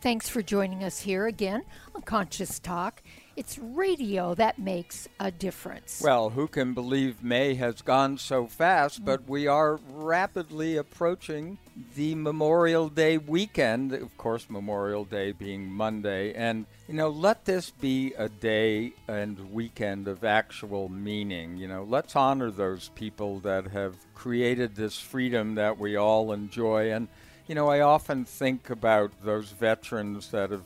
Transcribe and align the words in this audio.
Thanks 0.00 0.28
for 0.28 0.42
joining 0.42 0.84
us 0.84 1.00
here 1.00 1.26
again 1.26 1.62
on 1.94 2.02
Conscious 2.02 2.58
Talk. 2.58 3.02
It's 3.36 3.58
radio 3.58 4.34
that 4.34 4.58
makes 4.58 5.08
a 5.20 5.30
difference. 5.30 6.00
Well, 6.02 6.30
who 6.30 6.48
can 6.48 6.72
believe 6.72 7.22
May 7.22 7.54
has 7.54 7.82
gone 7.82 8.16
so 8.16 8.46
fast, 8.46 9.04
but 9.04 9.28
we 9.28 9.46
are 9.46 9.78
rapidly 9.90 10.76
approaching 10.76 11.58
the 11.94 12.14
Memorial 12.14 12.88
Day 12.88 13.18
weekend. 13.18 13.92
Of 13.92 14.16
course, 14.16 14.48
Memorial 14.48 15.04
Day 15.04 15.32
being 15.32 15.70
Monday. 15.70 16.32
And, 16.32 16.64
you 16.88 16.94
know, 16.94 17.10
let 17.10 17.44
this 17.44 17.70
be 17.70 18.14
a 18.14 18.30
day 18.30 18.92
and 19.06 19.52
weekend 19.52 20.08
of 20.08 20.24
actual 20.24 20.88
meaning. 20.88 21.58
You 21.58 21.68
know, 21.68 21.84
let's 21.84 22.16
honor 22.16 22.50
those 22.50 22.90
people 22.94 23.40
that 23.40 23.66
have 23.66 23.96
created 24.14 24.76
this 24.76 24.98
freedom 24.98 25.56
that 25.56 25.78
we 25.78 25.96
all 25.96 26.32
enjoy. 26.32 26.90
And, 26.90 27.08
you 27.46 27.54
know, 27.54 27.68
I 27.68 27.80
often 27.80 28.24
think 28.24 28.70
about 28.70 29.12
those 29.22 29.50
veterans 29.50 30.30
that 30.30 30.50
have 30.50 30.64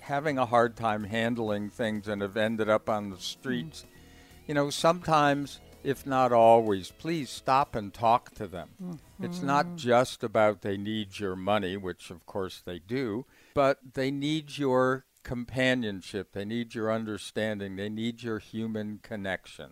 having 0.00 0.36
a 0.36 0.44
hard 0.44 0.76
time 0.76 1.04
handling 1.04 1.70
things 1.70 2.08
and 2.08 2.20
have 2.20 2.36
ended 2.36 2.68
up 2.68 2.90
on 2.90 3.08
the 3.08 3.18
streets. 3.18 3.82
Mm. 3.82 4.48
You 4.48 4.54
know, 4.54 4.70
sometimes, 4.70 5.60
if 5.82 6.04
not 6.04 6.30
always, 6.30 6.90
please 6.90 7.30
stop 7.30 7.74
and 7.74 7.92
talk 7.92 8.34
to 8.34 8.46
them. 8.46 8.68
Mm-hmm. 8.82 9.24
It's 9.24 9.40
not 9.40 9.76
just 9.76 10.22
about 10.22 10.60
they 10.60 10.76
need 10.76 11.18
your 11.18 11.34
money, 11.34 11.78
which 11.78 12.10
of 12.10 12.26
course 12.26 12.62
they 12.64 12.78
do, 12.78 13.24
but 13.54 13.78
they 13.94 14.10
need 14.10 14.58
your 14.58 15.06
companionship, 15.22 16.32
they 16.32 16.44
need 16.44 16.74
your 16.74 16.92
understanding, 16.92 17.76
they 17.76 17.88
need 17.88 18.22
your 18.22 18.38
human 18.38 19.00
connection. 19.02 19.70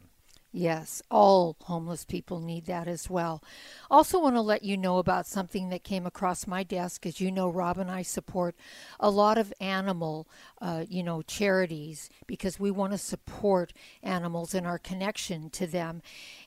Yes, 0.55 1.01
all 1.11 1.57
homeless 1.63 2.05
people 2.05 2.39
need 2.39 2.67
that 2.67 2.87
as 2.87 3.09
well. 3.09 3.43
Also, 3.91 4.19
want 4.21 4.37
to 4.37 4.43
let 4.43 4.63
you 4.63 4.77
know 4.77 4.99
about 4.99 5.27
something 5.27 5.71
that 5.71 5.83
came 5.83 6.05
across 6.05 6.47
my 6.47 6.63
desk. 6.63 7.07
As 7.07 7.23
you 7.23 7.31
know, 7.31 7.49
Rob 7.49 7.79
and 7.79 7.91
I 7.91 8.03
support 8.03 8.55
a 9.01 9.09
lot 9.09 9.39
of 9.39 9.55
animal, 9.63 10.29
uh, 10.61 10.85
you 10.87 11.03
know, 11.03 11.23
charities 11.23 12.11
because 12.27 12.61
we 12.61 12.71
want 12.71 12.93
to 12.93 12.99
support 12.99 13.73
animals 14.03 14.53
and 14.53 14.67
our 14.67 14.79
connection 14.79 15.49
to 15.51 15.67
them. 15.67 16.03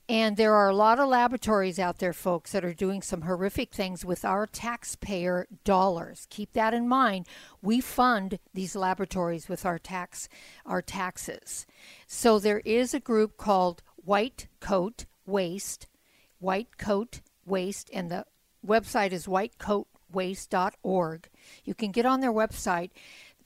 And 0.08 0.38
there 0.38 0.54
are 0.54 0.70
a 0.70 0.76
lot 0.76 1.00
of 1.00 1.10
laboratories 1.10 1.80
out 1.80 1.98
there, 1.98 2.14
folks, 2.14 2.52
that 2.52 2.64
are 2.64 2.76
doing 2.76 3.02
some 3.02 3.24
horrific 3.24 3.74
things 3.74 4.06
with 4.06 4.24
our 4.24 4.46
taxpayer 4.46 5.48
dollars. 5.64 6.28
Keep 6.30 6.54
that 6.54 6.76
in 6.76 6.88
mind. 6.88 7.26
We 7.64 7.82
fund 7.82 8.38
these 8.54 8.76
laboratories 8.76 9.50
with 9.50 9.66
our 9.66 9.80
tax, 9.80 10.30
our 10.64 10.84
taxes. 10.84 11.66
So 12.06 12.38
there 12.38 12.62
is 12.66 12.94
a 12.94 13.00
group 13.00 13.38
called 13.38 13.82
White 13.96 14.46
Coat 14.60 15.06
Waste, 15.26 15.88
White 16.38 16.78
Coat 16.78 17.22
Waste, 17.44 17.90
and 17.92 18.12
the 18.12 18.28
website 18.66 19.12
is 19.12 19.26
whitecoatwaste.org. 19.26 21.30
You 21.64 21.74
can 21.74 21.92
get 21.92 22.06
on 22.06 22.20
their 22.20 22.34
website. 22.34 22.92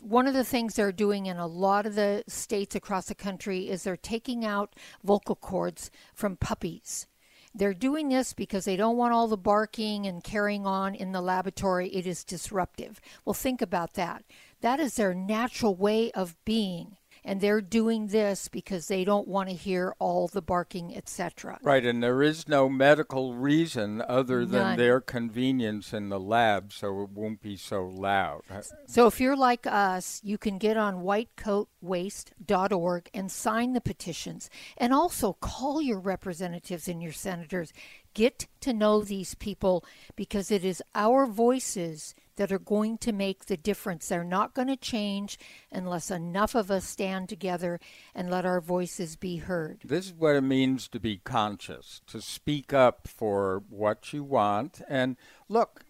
One 0.02 0.28
of 0.28 0.34
the 0.34 0.46
things 0.46 0.76
they're 0.76 0.92
doing 0.92 1.26
in 1.26 1.38
a 1.38 1.48
lot 1.48 1.86
of 1.86 1.96
the 1.96 2.24
states 2.28 2.76
across 2.76 3.08
the 3.08 3.16
country 3.16 3.70
is 3.70 3.84
they're 3.84 3.98
taking 3.98 4.46
out 4.46 4.76
vocal 5.04 5.36
cords 5.36 5.92
from 6.14 6.38
puppies. 6.38 7.06
They're 7.54 7.74
doing 7.74 8.10
this 8.10 8.32
because 8.34 8.66
they 8.66 8.76
don't 8.76 8.96
want 8.96 9.14
all 9.14 9.28
the 9.28 9.38
barking 9.38 10.06
and 10.06 10.24
carrying 10.24 10.66
on 10.66 10.96
in 10.96 11.12
the 11.12 11.22
laboratory. 11.22 11.90
It 11.90 12.08
is 12.08 12.24
disruptive. 12.24 13.02
Well, 13.26 13.34
think 13.34 13.62
about 13.62 13.96
that. 13.96 14.24
That 14.62 14.80
is 14.80 14.96
their 14.96 15.14
natural 15.14 15.76
way 15.76 16.12
of 16.12 16.36
being 16.46 16.98
and 17.24 17.40
they're 17.42 17.62
doing 17.62 18.08
this 18.08 18.48
because 18.48 18.88
they 18.88 19.04
don't 19.04 19.28
want 19.28 19.50
to 19.50 19.56
hear 19.56 19.94
all 20.00 20.28
the 20.28 20.42
barking, 20.42 20.96
etc. 20.96 21.60
Right, 21.62 21.86
and 21.86 22.02
there 22.02 22.24
is 22.24 22.48
no 22.48 22.70
medical 22.70 23.34
reason 23.34 24.02
other 24.08 24.46
than 24.46 24.62
None. 24.62 24.78
their 24.78 25.02
convenience 25.02 25.94
in 25.94 26.10
the 26.10 26.20
lab, 26.20 26.72
so 26.74 27.04
it 27.04 27.10
won't 27.10 27.42
be 27.42 27.58
so 27.58 27.86
loud. 27.86 28.44
So 28.88 29.08
if 29.08 29.20
you're 29.20 29.36
like 29.36 29.68
us, 29.68 30.22
you 30.24 30.38
can 30.38 30.58
get 30.58 30.78
on 30.78 31.04
whitecoatwaste.org 31.04 33.10
and 33.14 33.32
sign 33.32 33.74
the 33.74 33.82
petitions, 33.82 34.50
and 34.78 34.94
also 34.94 35.34
call 35.34 35.82
your 35.82 36.00
representatives 36.00 36.88
and 36.88 37.04
your 37.04 37.14
senators. 37.14 37.74
Get 38.14 38.48
to 38.62 38.74
know 38.74 39.02
these 39.02 39.36
people 39.36 39.86
because 40.16 40.52
it 40.52 40.66
is 40.66 40.82
our 40.96 41.26
voices 41.26 42.16
that 42.40 42.52
are 42.54 42.60
going 42.60 42.98
to 42.98 43.12
make 43.12 43.46
the 43.46 43.58
difference. 43.58 44.08
They're 44.08 44.24
not 44.24 44.54
going 44.54 44.70
to 44.70 44.78
change 44.78 45.38
unless 45.74 46.10
enough 46.10 46.56
of 46.56 46.72
us 46.72 46.86
stand 46.86 47.28
together 47.28 47.82
and 48.16 48.30
let 48.30 48.46
our 48.46 48.62
voices 48.62 49.18
be 49.18 49.38
heard. 49.38 49.82
This 49.84 50.08
is 50.08 50.14
what 50.14 50.38
it 50.38 50.42
means 50.42 50.88
to 50.88 51.02
be 51.02 51.18
conscious, 51.18 52.02
to 52.08 52.22
speak 52.22 52.72
up 52.74 53.10
for 53.10 53.64
what 53.70 54.14
you 54.14 54.24
want. 54.24 54.82
And 54.88 55.18
look, 55.50 55.84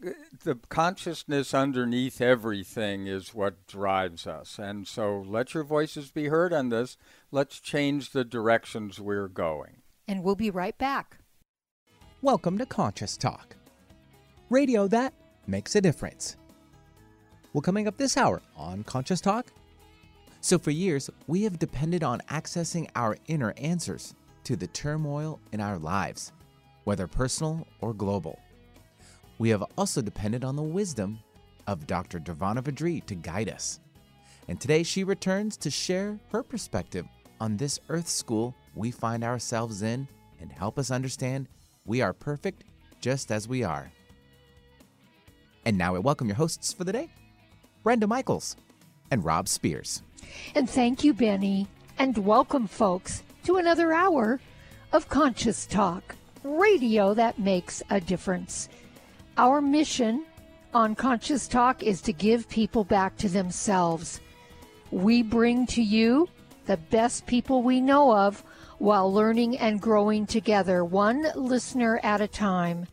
the 0.44 0.56
consciousness 0.70 1.54
underneath 1.54 2.20
everything 2.20 3.06
is 3.06 3.34
what 3.34 3.68
drives 3.68 4.26
us. 4.26 4.58
And 4.58 4.88
so 4.88 5.24
let 5.28 5.54
your 5.54 5.64
voices 5.64 6.10
be 6.10 6.30
heard 6.30 6.52
on 6.52 6.70
this. 6.70 6.98
Let's 7.32 7.60
change 7.60 8.10
the 8.10 8.26
directions 8.26 9.00
we're 9.00 9.28
going. 9.28 9.84
And 10.08 10.24
we'll 10.24 10.36
be 10.36 10.50
right 10.50 10.78
back. 10.80 11.20
Welcome 12.22 12.58
to 12.58 12.66
Conscious 12.66 13.16
Talk, 13.16 13.56
radio 14.50 14.90
that 14.90 15.14
makes 15.48 15.78
a 15.78 15.82
difference. 15.82 16.36
Well, 17.54 17.62
coming 17.62 17.88
up 17.88 17.96
this 17.96 18.18
hour 18.18 18.42
on 18.58 18.84
Conscious 18.84 19.22
Talk. 19.22 19.54
So, 20.42 20.60
for 20.60 20.72
years, 20.72 21.10
we 21.28 21.44
have 21.44 21.58
depended 21.58 22.04
on 22.04 22.20
accessing 22.30 22.90
our 22.94 23.16
inner 23.28 23.54
answers 23.56 24.16
to 24.44 24.58
the 24.58 24.68
turmoil 24.68 25.40
in 25.54 25.62
our 25.62 25.78
lives, 25.78 26.34
whether 26.84 27.08
personal 27.08 27.66
or 27.80 27.94
global. 27.94 28.38
We 29.38 29.48
have 29.48 29.64
also 29.78 30.02
depended 30.02 30.44
on 30.44 30.58
the 30.58 30.62
wisdom 30.62 31.20
of 31.68 31.88
Dr. 31.88 32.20
DiVanna 32.20 32.62
VaDree 32.62 33.06
to 33.06 33.16
guide 33.16 33.48
us. 33.48 33.80
And 34.50 34.60
today 34.60 34.84
she 34.84 35.06
returns 35.06 35.56
to 35.56 35.72
share 35.72 36.20
her 36.34 36.44
perspective 36.44 37.06
on 37.40 37.56
this 37.56 37.80
earth 37.88 38.10
school 38.10 38.54
we 38.76 38.92
find 38.92 39.24
ourselves 39.24 39.84
in 39.84 40.06
and 40.42 40.52
help 40.52 40.78
us 40.78 40.92
understand 40.92 41.48
we 41.90 42.02
are 42.04 42.14
perfect 42.14 42.64
just 43.02 43.32
as 43.32 43.48
we 43.48 43.64
are. 43.64 43.92
And 45.66 45.76
now 45.76 45.96
I 45.96 46.00
welcome 46.00 46.28
your 46.28 46.36
hosts 46.36 46.72
for 46.72 46.84
the 46.84 46.94
day, 46.94 47.10
Brenda 47.82 48.06
Michaels 48.06 48.56
and 49.10 49.26
Rob 49.26 49.48
Spears. 49.48 50.04
And 50.54 50.70
thank 50.70 51.04
you, 51.04 51.16
Benny. 51.16 51.68
And 51.98 52.16
welcome, 52.20 52.68
folks, 52.68 53.24
to 53.46 53.56
another 53.56 53.92
hour 53.92 54.40
of 54.94 55.10
Conscious 55.10 55.66
Talk, 55.66 56.16
radio 56.44 57.16
that 57.16 57.40
makes 57.40 57.82
a 57.90 58.00
difference. 58.00 58.70
Our 59.38 59.60
mission 59.60 60.26
on 60.76 60.94
Conscious 60.94 61.48
Talk 61.48 61.82
is 61.82 62.02
to 62.02 62.14
give 62.14 62.48
people 62.50 62.84
back 62.84 63.18
to 63.18 63.30
themselves. 63.30 64.22
We 64.92 65.24
bring 65.24 65.66
to 65.68 65.82
you 65.82 66.30
the 66.68 66.78
best 66.78 67.26
people 67.26 67.64
we 67.64 67.82
know 67.82 68.16
of 68.16 68.44
while 68.80 69.14
learning 69.14 69.58
and 69.58 69.82
growing 69.82 70.26
together, 70.26 70.84
one 70.84 71.28
listener 71.36 72.00
at 72.02 72.22
a 72.22 72.28
time. 72.28 72.88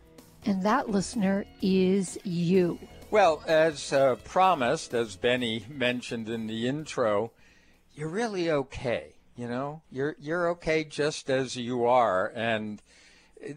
And 0.45 0.63
that 0.63 0.91
listener 0.91 1.47
is 1.63 2.19
you. 2.25 2.79
Well, 3.11 3.43
as 3.47 3.93
uh, 3.93 4.17
promised, 4.25 4.93
as 4.93 5.17
Benny 5.17 5.65
mentioned 5.69 6.29
in 6.29 6.47
the 6.47 6.69
intro, 6.69 7.33
you're 7.95 8.09
really 8.09 8.51
okay. 8.51 9.15
You 9.37 9.49
know, 9.49 9.83
you're 9.91 10.17
you're 10.19 10.49
okay 10.51 10.83
just 10.85 11.29
as 11.29 11.57
you 11.57 11.85
are, 11.85 12.33
and 12.35 12.83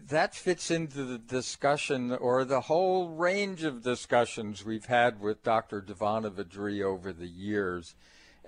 that 0.08 0.34
fits 0.34 0.70
into 0.70 1.04
the 1.04 1.18
discussion 1.18 2.12
or 2.12 2.44
the 2.44 2.60
whole 2.60 3.08
range 3.08 3.64
of 3.64 3.82
discussions 3.82 4.64
we've 4.64 4.86
had 4.86 5.20
with 5.20 5.42
Dr. 5.42 5.80
DiVanna 5.80 6.30
VaDree 6.30 6.82
over 6.82 7.12
the 7.12 7.26
years. 7.26 7.94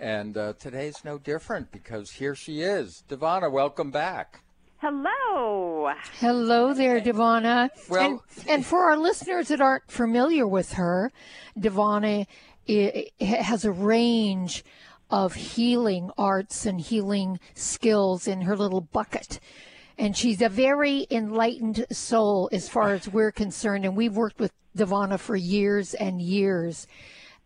And 0.02 0.36
uh, 0.36 0.54
today's 0.58 1.04
no 1.04 1.16
different 1.16 1.70
because 1.70 2.10
here 2.10 2.34
she 2.34 2.60
is. 2.60 3.04
DiVanna, 3.08 3.52
welcome 3.52 3.92
back. 3.92 4.40
Hello. 4.78 5.92
Hello 6.18 6.74
there, 6.74 7.00
DiVanna. 7.00 7.70
Well, 7.88 8.04
and, 8.04 8.20
and, 8.48 8.66
for 8.66 8.90
our 8.90 8.96
listeners 8.96 9.46
that 9.46 9.60
aren't 9.60 9.88
familiar 9.88 10.44
with 10.44 10.72
her, 10.72 11.12
DiVanna 11.56 12.26
has 13.20 13.64
a 13.64 13.70
range 13.70 14.64
of 15.08 15.34
healing 15.34 16.10
arts 16.18 16.66
and 16.66 16.80
healing 16.80 17.38
skills 17.54 18.26
in 18.26 18.40
her 18.40 18.56
little 18.56 18.80
bucket. 18.80 19.38
And 19.96 20.16
she's 20.16 20.42
a 20.42 20.48
very 20.48 21.06
enlightened 21.12 21.86
soul 21.92 22.48
as 22.50 22.68
far 22.68 22.92
as 22.92 23.06
we're 23.06 23.30
concerned. 23.30 23.84
And 23.84 23.96
we've 23.96 24.16
worked 24.16 24.40
with 24.40 24.52
DiVanna 24.76 25.20
for 25.20 25.36
years 25.36 25.94
and 25.94 26.20
years. 26.20 26.88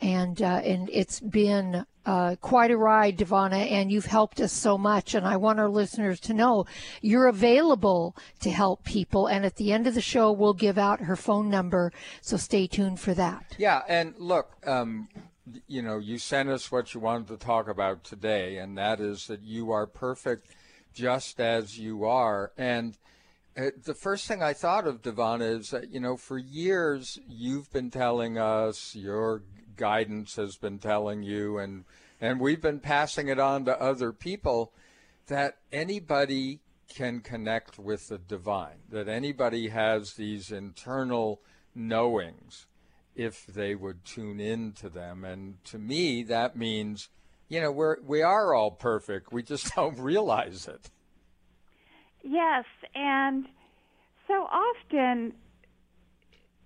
And, 0.00 0.40
uh, 0.40 0.62
and 0.64 0.88
it's 0.90 1.20
been 1.20 1.84
uh, 2.06 2.36
quite 2.40 2.70
a 2.70 2.76
ride, 2.76 3.18
DiVanna, 3.18 3.70
and 3.70 3.90
you've 3.90 4.06
helped 4.06 4.40
us 4.40 4.52
so 4.52 4.78
much. 4.78 5.14
And 5.14 5.26
I 5.26 5.36
want 5.36 5.58
our 5.58 5.68
listeners 5.68 6.20
to 6.20 6.34
know 6.34 6.64
you're 7.02 7.26
available 7.26 8.16
to 8.40 8.50
help 8.50 8.84
people. 8.84 9.26
And 9.26 9.44
at 9.44 9.56
the 9.56 9.72
end 9.72 9.86
of 9.86 9.94
the 9.94 10.00
show, 10.00 10.30
we'll 10.32 10.54
give 10.54 10.78
out 10.78 11.00
her 11.00 11.16
phone 11.16 11.50
number. 11.50 11.92
So 12.22 12.36
stay 12.36 12.66
tuned 12.66 13.00
for 13.00 13.12
that. 13.14 13.56
Yeah, 13.58 13.82
and 13.88 14.14
look, 14.18 14.52
um, 14.66 15.08
you 15.66 15.82
know, 15.82 15.98
you 15.98 16.18
sent 16.18 16.48
us 16.48 16.70
what 16.70 16.94
you 16.94 17.00
wanted 17.00 17.28
to 17.28 17.36
talk 17.36 17.68
about 17.68 18.04
today, 18.04 18.58
and 18.58 18.78
that 18.78 19.00
is 19.00 19.26
that 19.26 19.42
you 19.42 19.72
are 19.72 19.86
perfect 19.86 20.48
just 20.94 21.40
as 21.40 21.78
you 21.78 22.04
are. 22.04 22.52
And 22.56 22.96
uh, 23.56 23.70
the 23.84 23.94
first 23.94 24.26
thing 24.26 24.42
I 24.42 24.52
thought 24.52 24.86
of, 24.86 25.02
DiVanna, 25.02 25.58
is 25.58 25.70
that, 25.70 25.90
you 25.90 26.00
know, 26.00 26.16
for 26.16 26.38
years 26.38 27.18
you've 27.28 27.72
been 27.72 27.90
telling 27.90 28.38
us, 28.38 28.94
your 28.94 29.42
guidance 29.76 30.36
has 30.36 30.56
been 30.56 30.78
telling 30.78 31.22
you, 31.22 31.58
and, 31.58 31.84
and 32.20 32.40
we've 32.40 32.60
been 32.60 32.80
passing 32.80 33.28
it 33.28 33.38
on 33.38 33.64
to 33.64 33.80
other 33.80 34.12
people, 34.12 34.72
that 35.26 35.58
anybody 35.72 36.60
can 36.88 37.20
connect 37.20 37.78
with 37.78 38.08
the 38.08 38.18
divine, 38.18 38.78
that 38.88 39.08
anybody 39.08 39.68
has 39.68 40.14
these 40.14 40.50
internal 40.50 41.40
knowings 41.74 42.66
if 43.14 43.46
they 43.46 43.74
would 43.74 44.04
tune 44.04 44.40
in 44.40 44.72
to 44.72 44.88
them. 44.88 45.24
And 45.24 45.62
to 45.64 45.78
me, 45.78 46.22
that 46.24 46.56
means, 46.56 47.08
you 47.48 47.60
know, 47.60 47.72
we're, 47.72 47.96
we 48.02 48.22
are 48.22 48.54
all 48.54 48.70
perfect. 48.70 49.32
We 49.32 49.42
just 49.42 49.74
don't 49.76 49.98
realize 49.98 50.68
it. 50.68 50.90
Yes, 52.22 52.64
and 52.94 53.46
so 54.26 54.48
often 54.50 55.32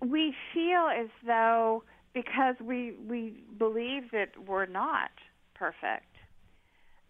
we 0.00 0.34
feel 0.54 0.88
as 0.88 1.08
though 1.26 1.84
because 2.14 2.56
we 2.60 2.94
we 3.08 3.44
believe 3.58 4.10
that 4.12 4.30
we're 4.46 4.66
not 4.66 5.10
perfect. 5.54 6.06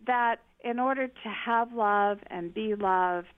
That 0.06 0.36
in 0.64 0.78
order 0.78 1.08
to 1.08 1.28
have 1.46 1.72
love 1.72 2.18
and 2.28 2.52
be 2.52 2.74
loved 2.74 3.28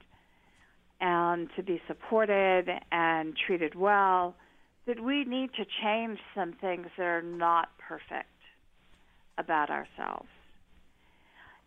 and 1.00 1.48
to 1.56 1.62
be 1.62 1.80
supported 1.86 2.68
and 2.90 3.36
treated 3.46 3.74
well 3.74 4.34
that 4.86 5.00
we 5.00 5.24
need 5.24 5.50
to 5.54 5.64
change 5.82 6.18
some 6.34 6.54
things 6.60 6.86
that 6.96 7.04
are 7.04 7.22
not 7.22 7.68
perfect 7.78 8.28
about 9.38 9.70
ourselves. 9.70 10.28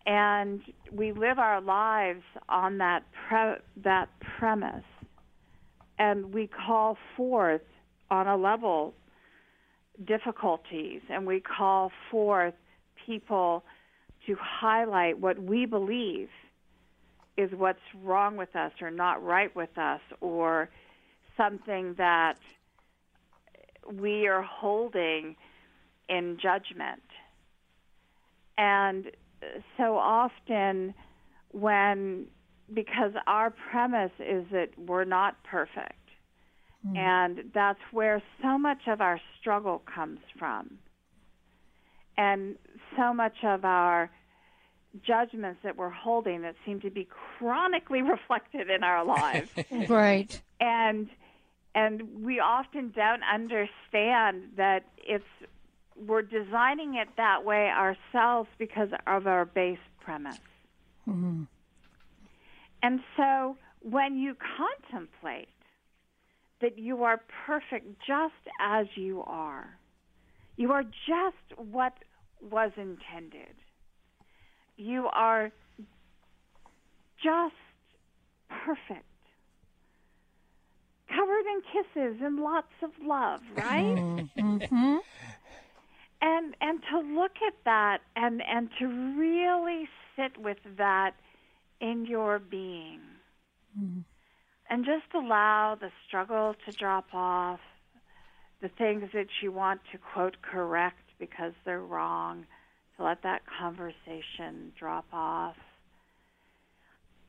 And 0.05 0.61
we 0.91 1.13
live 1.13 1.39
our 1.39 1.61
lives 1.61 2.23
on 2.47 2.77
that 2.77 3.03
pre- 3.27 3.83
that 3.83 4.09
premise 4.37 4.83
and 5.97 6.33
we 6.33 6.47
call 6.47 6.97
forth 7.15 7.61
on 8.11 8.27
a 8.27 8.37
level 8.37 8.93
difficulties 10.03 11.01
and 11.09 11.25
we 11.25 11.39
call 11.39 11.91
forth 12.11 12.53
people 13.05 13.63
to 14.25 14.35
highlight 14.39 15.19
what 15.19 15.41
we 15.41 15.65
believe 15.65 16.29
is 17.37 17.51
what's 17.51 17.79
wrong 18.03 18.37
with 18.37 18.55
us 18.55 18.71
or 18.81 18.91
not 18.91 19.23
right 19.23 19.55
with 19.55 19.77
us 19.77 20.01
or 20.21 20.69
something 21.37 21.93
that 21.97 22.35
we 23.93 24.27
are 24.27 24.41
holding 24.41 25.35
in 26.09 26.37
judgment. 26.41 27.03
And 28.57 29.11
so 29.77 29.97
often 29.97 30.93
when 31.51 32.27
because 32.73 33.11
our 33.27 33.51
premise 33.51 34.11
is 34.19 34.45
that 34.51 34.69
we're 34.77 35.03
not 35.03 35.35
perfect 35.43 36.04
mm. 36.85 36.97
and 36.97 37.51
that's 37.53 37.79
where 37.91 38.21
so 38.41 38.57
much 38.57 38.87
of 38.87 39.01
our 39.01 39.19
struggle 39.39 39.81
comes 39.93 40.19
from 40.37 40.77
and 42.17 42.55
so 42.95 43.13
much 43.13 43.43
of 43.43 43.65
our 43.65 44.09
judgments 45.05 45.59
that 45.63 45.75
we're 45.75 45.89
holding 45.89 46.41
that 46.43 46.55
seem 46.65 46.79
to 46.79 46.89
be 46.89 47.07
chronically 47.37 48.01
reflected 48.15 48.69
in 48.69 48.83
our 48.83 49.05
lives 49.05 49.49
right 49.89 50.41
and 50.59 51.09
and 51.75 52.23
we 52.23 52.39
often 52.39 52.93
don't 52.95 53.23
understand 53.23 54.43
that 54.55 54.85
it's 54.97 55.25
we're 55.95 56.21
designing 56.21 56.95
it 56.95 57.07
that 57.17 57.45
way 57.45 57.69
ourselves 57.69 58.49
because 58.57 58.89
of 59.07 59.27
our 59.27 59.45
base 59.45 59.79
premise. 60.01 60.39
Mm-hmm. 61.07 61.43
And 62.83 62.99
so 63.15 63.57
when 63.81 64.17
you 64.17 64.35
contemplate 64.57 65.47
that 66.61 66.77
you 66.77 67.03
are 67.03 67.21
perfect 67.45 67.87
just 68.07 68.33
as 68.61 68.87
you 68.95 69.23
are, 69.25 69.77
you 70.55 70.71
are 70.71 70.83
just 70.83 71.59
what 71.59 71.93
was 72.41 72.71
intended. 72.77 73.55
You 74.77 75.07
are 75.11 75.51
just 77.23 77.55
perfect. 78.49 79.05
Covered 81.09 81.45
in 81.45 81.61
kisses 81.71 82.21
and 82.21 82.39
lots 82.39 82.73
of 82.83 82.91
love, 83.01 83.41
right? 83.55 83.95
mm-hmm 84.37 84.97
and 86.25 86.55
and 86.61 86.79
to 86.91 86.99
look 86.99 87.33
at 87.45 87.53
that 87.65 87.99
and 88.15 88.41
and 88.41 88.69
to 88.79 88.87
really 89.17 89.87
sit 90.15 90.37
with 90.41 90.57
that 90.77 91.11
in 91.81 92.05
your 92.05 92.39
being 92.39 93.01
mm-hmm. 93.77 93.99
And 94.69 94.85
just 94.85 95.13
allow 95.13 95.75
the 95.79 95.91
struggle 96.07 96.55
to 96.65 96.71
drop 96.71 97.13
off 97.13 97.59
the 98.61 98.69
things 98.69 99.09
that 99.13 99.27
you 99.41 99.51
want 99.51 99.81
to 99.91 99.97
quote 99.97 100.37
correct 100.41 101.03
because 101.19 101.53
they're 101.65 101.81
wrong 101.81 102.45
to 102.97 103.03
let 103.03 103.21
that 103.23 103.41
conversation 103.59 104.71
drop 104.77 105.05
off 105.13 105.55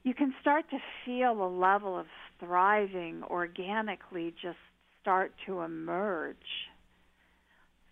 you 0.07 0.15
can 0.15 0.33
start 0.41 0.71
to 0.71 0.79
feel 1.05 1.33
a 1.33 1.51
level 1.51 1.99
of 1.99 2.07
thriving 2.39 3.25
organically 3.25 4.33
just 4.41 4.57
start 5.03 5.33
to 5.45 5.63
emerge 5.63 6.37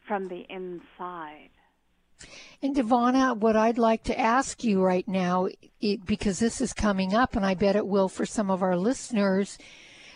from 0.07 0.29
the 0.29 0.47
inside. 0.49 1.51
And 2.63 2.75
DiVanna, 2.75 3.37
what 3.37 3.57
I'd 3.57 3.79
like 3.79 4.05
to 4.05 4.19
ask 4.19 4.65
you 4.65 4.83
right 4.83 5.07
now, 5.07 5.49
it, 5.81 6.07
because 6.07 6.39
this 6.39 6.61
is 6.61 6.73
coming 6.73 7.15
up, 7.15 7.37
and 7.37 7.45
I 7.45 7.55
bet 7.55 7.77
it 7.77 7.87
will 7.87 8.09
for 8.09 8.25
some 8.25 8.51
of 8.51 8.63
our 8.63 8.77
listeners, 8.77 9.59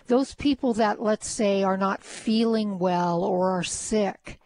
those 0.07 0.35
people 0.35 0.73
that, 0.75 1.03
let's 1.03 1.29
say, 1.29 1.63
are 1.63 1.77
not 1.77 2.03
feeling 2.03 2.79
well 2.79 3.23
or 3.23 3.51
are 3.51 3.65
sick, 3.65 4.41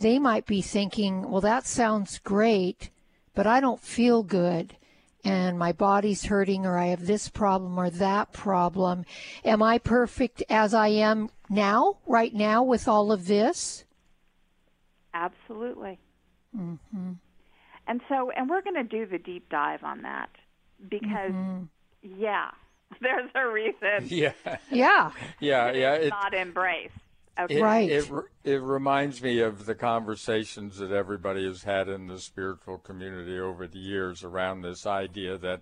they 0.00 0.18
might 0.18 0.46
be 0.46 0.60
thinking, 0.60 1.30
well, 1.30 1.40
that 1.40 1.66
sounds 1.66 2.18
great, 2.18 2.90
but 3.34 3.46
I 3.46 3.60
don't 3.60 3.80
feel 3.80 4.22
good. 4.22 4.76
And 5.24 5.58
my 5.58 5.72
body's 5.72 6.24
hurting, 6.24 6.66
or 6.66 6.76
I 6.76 6.86
have 6.86 7.06
this 7.06 7.28
problem 7.28 7.78
or 7.78 7.90
that 7.90 8.32
problem. 8.32 9.04
Am 9.44 9.62
I 9.62 9.78
perfect 9.78 10.42
as 10.48 10.74
I 10.74 10.88
am 10.88 11.30
now, 11.48 11.98
right 12.06 12.34
now, 12.34 12.62
with 12.62 12.86
all 12.88 13.10
of 13.10 13.26
this? 13.26 13.84
Absolutely. 15.14 15.98
Mm-hmm. 16.56 17.12
And 17.86 18.00
so, 18.08 18.30
and 18.30 18.48
we're 18.48 18.62
going 18.62 18.74
to 18.74 18.84
do 18.84 19.06
the 19.06 19.18
deep 19.18 19.48
dive 19.48 19.84
on 19.84 20.02
that 20.02 20.30
because, 20.88 21.32
mm-hmm. 21.32 21.64
yeah, 22.02 22.50
there's 23.00 23.30
a 23.34 23.48
reason. 23.48 23.76
Yeah. 24.08 24.32
Yeah. 24.70 25.10
Yeah. 25.40 25.72
Yeah. 25.72 25.94
It's 25.94 26.10
not 26.10 26.34
embraced. 26.34 26.94
Okay. 27.38 27.58
It, 27.58 27.62
right. 27.62 27.90
It, 27.90 28.10
it 28.44 28.62
reminds 28.62 29.22
me 29.22 29.40
of 29.40 29.66
the 29.66 29.74
conversations 29.74 30.78
that 30.78 30.90
everybody 30.90 31.44
has 31.44 31.64
had 31.64 31.88
in 31.88 32.06
the 32.06 32.18
spiritual 32.18 32.78
community 32.78 33.38
over 33.38 33.66
the 33.66 33.78
years 33.78 34.24
around 34.24 34.62
this 34.62 34.86
idea 34.86 35.36
that, 35.36 35.60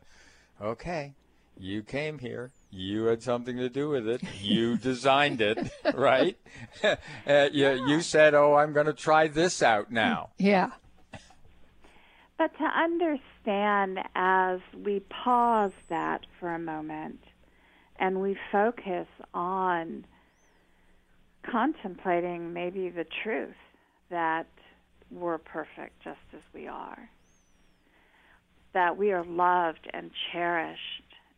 okay, 0.63 1.15
you 1.59 1.83
came 1.83 2.19
here, 2.19 2.53
you 2.71 3.05
had 3.05 3.23
something 3.23 3.57
to 3.57 3.69
do 3.69 3.89
with 3.89 4.09
it. 4.09 4.23
You 4.41 4.77
designed 4.83 5.41
it, 5.41 5.59
right? 5.95 6.37
uh, 6.83 7.49
you, 7.53 7.87
you 7.87 8.01
said, 8.01 8.35
"Oh, 8.35 8.55
I'm 8.55 8.73
going 8.73 8.87
to 8.87 8.93
try 8.93 9.29
this 9.29 9.63
out 9.63 9.91
now." 9.91 10.31
Yeah. 10.39 10.71
But 12.37 12.57
to 12.59 12.65
understand, 12.65 14.01
as 14.15 14.61
we 14.85 15.01
pause 15.01 15.73
that 15.89 16.27
for 16.41 16.53
a 16.53 16.59
moment, 16.59 17.21
and 17.97 18.21
we 18.21 18.37
focus 18.51 19.07
on 19.33 20.05
contemplating 21.43 22.53
maybe 22.53 22.89
the 22.89 23.07
truth 23.23 23.55
that 24.11 24.47
we're 25.11 25.39
perfect 25.39 26.03
just 26.03 26.19
as 26.33 26.43
we 26.53 26.67
are, 26.67 27.09
that 28.73 28.97
we 28.97 29.13
are 29.13 29.25
loved 29.25 29.89
and 29.93 30.11
cherished 30.33 30.81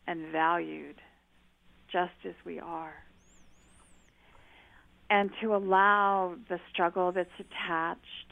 and 0.06 0.32
valued 0.32 0.96
just 1.92 2.14
as 2.24 2.34
we 2.44 2.58
are. 2.58 2.94
And 5.10 5.30
to 5.40 5.54
allow 5.54 6.36
the 6.48 6.58
struggle 6.72 7.12
that's 7.12 7.28
attached, 7.38 8.25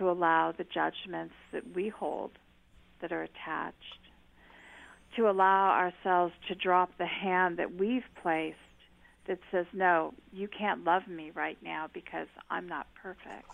to 0.00 0.10
allow 0.10 0.52
the 0.56 0.64
judgments 0.64 1.34
that 1.52 1.62
we 1.76 1.90
hold 1.90 2.32
that 3.02 3.12
are 3.12 3.22
attached, 3.22 3.76
to 5.16 5.28
allow 5.28 5.70
ourselves 5.70 6.32
to 6.48 6.54
drop 6.54 6.90
the 6.98 7.06
hand 7.06 7.58
that 7.58 7.74
we've 7.78 8.02
placed 8.22 8.56
that 9.28 9.38
says, 9.52 9.66
No, 9.74 10.14
you 10.32 10.48
can't 10.48 10.84
love 10.84 11.06
me 11.06 11.30
right 11.34 11.58
now 11.62 11.86
because 11.92 12.28
I'm 12.50 12.66
not 12.66 12.86
perfect. 13.00 13.46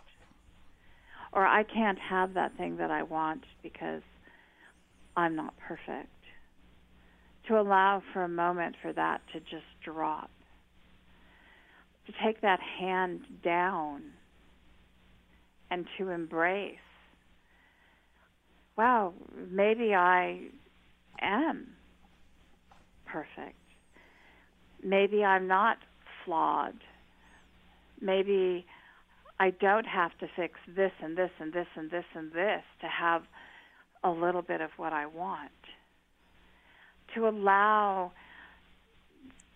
or 1.33 1.45
I 1.45 1.65
can't 1.65 1.99
have 1.99 2.35
that 2.35 2.57
thing 2.57 2.77
that 2.77 2.91
I 2.91 3.03
want 3.03 3.43
because 3.63 4.03
I'm 5.17 5.35
not 5.35 5.55
perfect. 5.59 6.09
To 7.49 7.61
allow 7.61 8.03
for 8.13 8.23
a 8.23 8.29
moment 8.29 8.77
for 8.81 8.93
that 8.93 9.21
to 9.33 9.41
just 9.41 9.67
drop. 9.85 10.31
To 12.07 12.13
take 12.25 12.41
that 12.43 12.61
hand 12.61 13.21
down 13.43 14.03
and 15.71 15.87
to 15.99 16.11
embrace 16.11 16.79
wow, 18.77 19.15
maybe 19.51 19.95
I 19.95 20.41
am 21.21 21.67
perfect. 23.07 23.57
Maybe 24.85 25.25
I'm 25.25 25.49
not 25.49 25.79
flawed. 26.25 26.75
Maybe 28.01 28.67
I 29.41 29.51
don't 29.51 29.87
have 29.87 30.17
to 30.21 30.27
fix 30.37 30.55
this 30.75 30.93
and 31.03 31.17
this 31.17 31.31
and 31.41 31.53
this 31.53 31.67
and 31.77 31.91
this 31.91 32.05
and 32.15 32.31
this 32.33 32.63
to 32.83 32.87
have 32.87 33.23
a 34.05 34.11
little 34.11 34.43
bit 34.43 34.61
of 34.61 34.71
what 34.77 34.93
I 34.93 35.07
want. 35.07 35.51
To 37.15 37.29
allow 37.29 38.13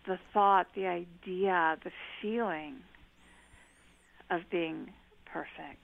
the 0.06 0.18
thought, 0.32 0.66
the 0.74 0.86
idea, 0.86 1.76
the 1.84 1.90
feeling 2.22 2.76
of 4.30 4.40
being 4.50 4.90
perfect. 5.30 5.78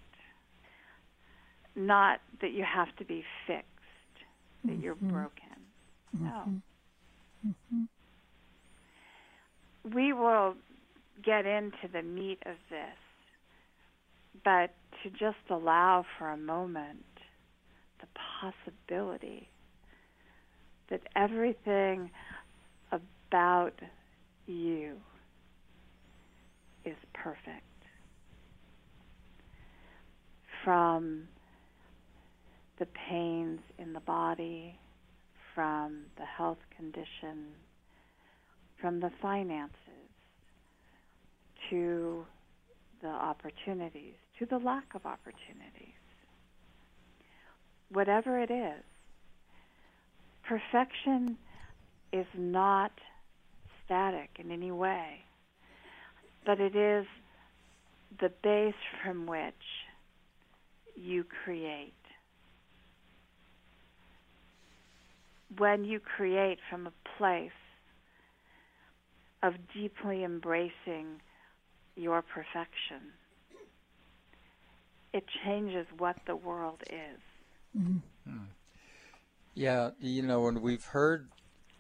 Not 1.77 2.21
that 2.41 2.53
you 2.53 2.65
have 2.65 2.95
to 2.97 3.05
be 3.05 3.23
fixed, 3.47 3.67
that 4.65 4.73
mm-hmm. 4.73 4.83
you're 4.83 4.95
broken. 4.95 5.31
Mm-hmm. 6.17 6.25
No. 6.25 6.45
Mm-hmm. 7.47 7.85
We 9.95 10.13
will 10.13 10.55
get 11.25 11.47
into 11.47 11.89
the 11.93 12.03
meat 12.03 12.39
of 12.47 12.57
this, 12.71 12.97
but 14.45 14.75
to 15.03 15.11
just 15.11 15.37
allow 15.51 16.05
for 16.19 16.31
a 16.31 16.37
moment 16.37 17.05
the 18.01 18.07
possibility 18.41 19.49
that 20.91 21.01
everything 21.15 22.11
about 22.93 23.75
you 24.47 24.95
is 26.85 26.97
perfect. 27.13 27.63
From 30.65 31.29
the 32.79 32.87
pains 33.09 33.61
in 33.79 33.93
the 33.93 34.01
body, 34.01 34.79
from 35.55 36.03
the 36.19 36.25
health 36.25 36.59
condition, 36.77 37.47
from 38.81 39.01
the 39.01 39.11
finances, 39.23 39.73
to 41.71 42.25
the 43.03 43.09
opportunities, 43.09 44.15
to 44.39 44.47
the 44.47 44.59
lack 44.59 44.95
of 44.95 45.07
opportunities. 45.07 45.95
Whatever 47.91 48.39
it 48.41 48.51
is, 48.51 48.83
perfection 50.47 51.39
is 52.13 52.27
not 52.37 52.93
static 53.85 54.31
in 54.39 54.51
any 54.51 54.71
way, 54.71 55.21
but 56.45 56.61
it 56.61 56.77
is 56.77 57.07
the 58.21 58.31
base 58.43 58.75
from 59.03 59.27
which 59.27 59.55
you 60.95 61.25
create. 61.45 61.93
When 65.59 65.85
you 65.85 66.01
create 66.01 66.59
from 66.71 66.87
a 66.87 66.93
place 67.19 67.51
of 69.43 69.55
deeply 69.75 70.25
embracing 70.25 71.21
your 71.97 72.23
perfection, 72.23 73.13
it 75.13 75.25
changes 75.45 75.87
what 75.99 76.17
the 76.27 76.37
world 76.37 76.83
is. 76.91 77.21
Mm-hmm. 77.79 78.45
Yeah, 79.55 79.91
you 80.01 80.23
know, 80.23 80.49
and 80.49 80.61
we've 80.61 80.85
heard 80.85 81.29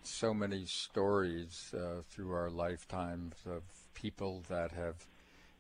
so 0.03 0.33
many 0.33 0.65
stories 0.65 1.75
uh, 1.77 2.03
through 2.09 2.33
our 2.33 2.49
lifetimes 2.49 3.35
of 3.45 3.63
people 3.93 4.43
that 4.49 4.73
have, 4.73 5.07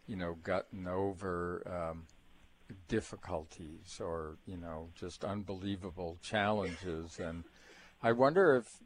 you 0.06 0.16
know, 0.16 0.36
gotten 0.42 0.86
over 0.86 1.62
um, 1.66 2.04
difficulties 2.88 4.00
or, 4.00 4.36
you 4.46 4.56
know, 4.56 4.88
just 4.94 5.24
unbelievable 5.24 6.16
challenges 6.22 7.18
and 7.18 7.44
I 8.02 8.12
wonder 8.12 8.56
if 8.56 8.78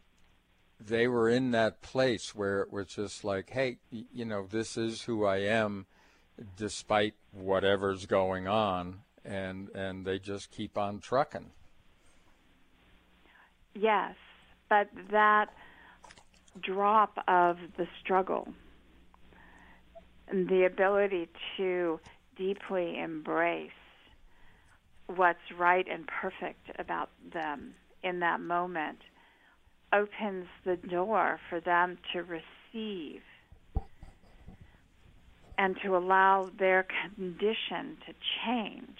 they 0.78 1.06
were 1.06 1.28
in 1.28 1.50
that 1.50 1.82
place 1.82 2.34
where 2.34 2.60
it 2.62 2.72
was 2.72 2.86
just 2.86 3.24
like, 3.24 3.50
hey, 3.50 3.78
you 3.90 4.24
know, 4.24 4.46
this 4.48 4.76
is 4.76 5.02
who 5.02 5.24
I 5.24 5.38
am, 5.38 5.86
despite 6.56 7.14
whatever's 7.32 8.06
going 8.06 8.48
on, 8.48 9.00
and 9.24 9.68
and 9.74 10.04
they 10.06 10.18
just 10.18 10.50
keep 10.50 10.78
on 10.78 11.00
trucking. 11.00 11.50
Yes, 13.74 14.14
but 14.68 14.88
that 15.10 15.52
drop 16.60 17.22
of 17.28 17.58
the 17.76 17.86
struggle 18.00 18.48
the 20.32 20.64
ability 20.64 21.28
to 21.56 22.00
deeply 22.36 22.98
embrace 22.98 23.70
what's 25.06 25.38
right 25.58 25.86
and 25.90 26.06
perfect 26.06 26.70
about 26.78 27.10
them 27.32 27.74
in 28.02 28.20
that 28.20 28.40
moment 28.40 28.98
opens 29.92 30.46
the 30.64 30.76
door 30.76 31.38
for 31.48 31.60
them 31.60 31.98
to 32.12 32.22
receive 32.22 33.22
and 35.58 35.76
to 35.84 35.96
allow 35.96 36.48
their 36.58 36.86
condition 37.16 37.96
to 38.06 38.14
change. 38.44 38.98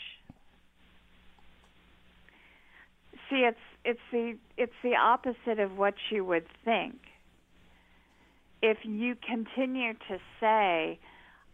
See, 3.30 3.46
it's 3.46 3.58
it's 3.84 4.00
the 4.12 4.36
it's 4.56 4.72
the 4.82 4.96
opposite 4.96 5.58
of 5.58 5.78
what 5.78 5.94
you 6.10 6.24
would 6.24 6.46
think. 6.64 6.96
If 8.60 8.78
you 8.84 9.14
continue 9.26 9.94
to 9.94 10.18
say, 10.40 10.98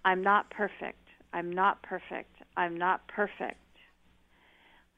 "I'm 0.04 0.22
not 0.22 0.50
perfect. 0.50 0.98
I'm 1.32 1.52
not 1.52 1.82
perfect. 1.82 2.34
I'm 2.56 2.76
not 2.76 3.06
perfect," 3.06 3.60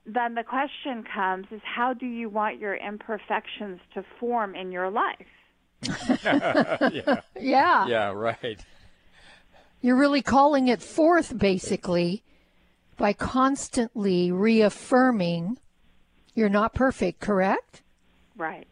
then 0.08 0.34
the 0.34 0.42
question 0.42 1.04
comes 1.14 1.46
is 1.50 1.60
how 1.64 1.92
do 1.92 2.06
you 2.06 2.28
want 2.28 2.58
your 2.58 2.74
imperfections 2.74 3.80
to 3.94 4.04
form 4.18 4.54
in 4.54 4.72
your 4.72 4.90
life? 4.90 5.26
yeah. 5.82 7.20
yeah. 7.38 7.86
Yeah, 7.86 8.10
right. 8.12 8.60
You're 9.80 9.98
really 9.98 10.22
calling 10.22 10.68
it 10.68 10.82
forth 10.82 11.38
basically 11.38 12.22
by 12.96 13.12
constantly 13.12 14.32
reaffirming 14.32 15.58
you're 16.34 16.48
not 16.48 16.72
perfect, 16.72 17.18
correct? 17.18 17.82
Right. 18.36 18.68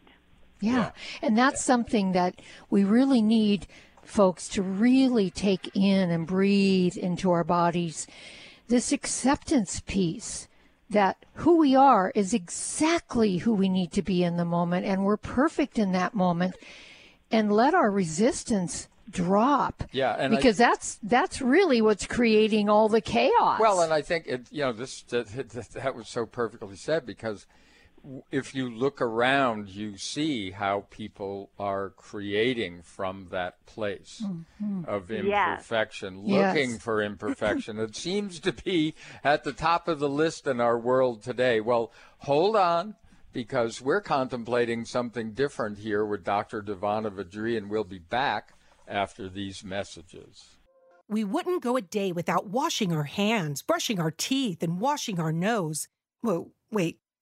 Yeah. 0.61 0.73
yeah. 0.73 0.90
And 1.21 1.37
that's 1.37 1.64
something 1.64 2.12
that 2.12 2.40
we 2.71 2.85
really 2.85 3.21
need 3.21 3.66
folks 4.05 4.49
to 4.50 4.62
really 4.62 5.31
take 5.31 5.71
in 5.75 6.11
and 6.11 6.28
breathe 6.28 6.97
into 6.97 7.33
our 7.33 7.43
bodies. 7.43 8.07
This 8.69 8.93
acceptance 8.93 9.81
piece 9.81 10.47
that 10.90 11.25
who 11.35 11.59
we 11.59 11.75
are 11.75 12.12
is 12.14 12.33
exactly 12.33 13.38
who 13.38 13.55
we 13.55 13.69
need 13.69 13.93
to 13.93 14.02
be 14.02 14.23
in 14.23 14.37
the 14.37 14.45
moment 14.45 14.87
and 14.87 15.05
we're 15.05 15.16
perfect 15.16 15.78
in 15.78 15.93
that 15.93 16.14
moment. 16.14 16.55
And 17.31 17.52
let 17.52 17.75
our 17.75 17.90
resistance 17.90 18.88
drop. 19.11 19.85
Yeah 19.93 20.28
because 20.28 20.61
I, 20.61 20.69
that's 20.69 20.99
that's 21.02 21.40
really 21.40 21.81
what's 21.81 22.07
creating 22.07 22.69
all 22.69 22.88
the 22.88 23.00
chaos. 23.00 23.61
Well 23.61 23.81
and 23.81 23.93
i 23.93 24.02
think 24.02 24.26
it 24.26 24.47
you 24.50 24.62
know 24.62 24.73
this 24.73 25.02
that, 25.09 25.28
that 25.75 25.95
was 25.95 26.09
so 26.09 26.26
perfectly 26.26 26.76
said 26.76 27.07
because 27.07 27.47
if 28.31 28.55
you 28.55 28.71
look 28.71 29.01
around, 29.01 29.69
you 29.69 29.97
see 29.97 30.51
how 30.51 30.87
people 30.91 31.51
are 31.59 31.91
creating 31.91 32.83
from 32.83 33.29
that 33.31 33.65
place 33.67 34.23
mm-hmm. 34.25 34.85
of 34.87 35.11
imperfection, 35.11 36.25
yes. 36.25 36.55
looking 36.55 36.71
yes. 36.73 36.83
for 36.83 37.03
imperfection. 37.03 37.79
it 37.79 37.97
seems 37.97 38.41
to 38.41 38.53
be 38.53 38.95
at 39.25 39.45
the 39.45 39.53
top 39.53 39.89
of 39.89 39.99
the 39.99 40.09
list 40.09 40.47
in 40.47 40.61
our 40.61 40.79
world 40.79 41.23
today. 41.23 41.61
Well, 41.61 41.93
hold 42.19 42.57
on, 42.57 42.95
because 43.33 43.83
we're 43.83 44.01
contemplating 44.01 44.85
something 44.85 45.33
different 45.33 45.79
here 45.79 46.05
with 46.05 46.25
Dr. 46.25 46.63
DiVanna 46.63 47.11
VaDree, 47.11 47.57
and 47.57 47.69
we'll 47.69 47.85
be 47.85 47.99
back 47.99 48.55
after 48.89 49.29
these 49.29 49.65
messages. 49.65 50.57
We 51.09 51.23
wouldn't 51.23 51.63
go 51.63 51.77
a 51.77 51.83
day 51.83 52.13
without 52.13 52.49
washing 52.49 52.93
our 52.93 53.05
hands, 53.05 53.63
brushing 53.63 54.01
our 54.01 54.11
teeth, 54.11 54.63
and 54.63 54.81
washing 54.81 55.21
our 55.21 55.33
nose. 55.33 55.87
Whoa, 56.21 56.51
wait. 56.71 56.99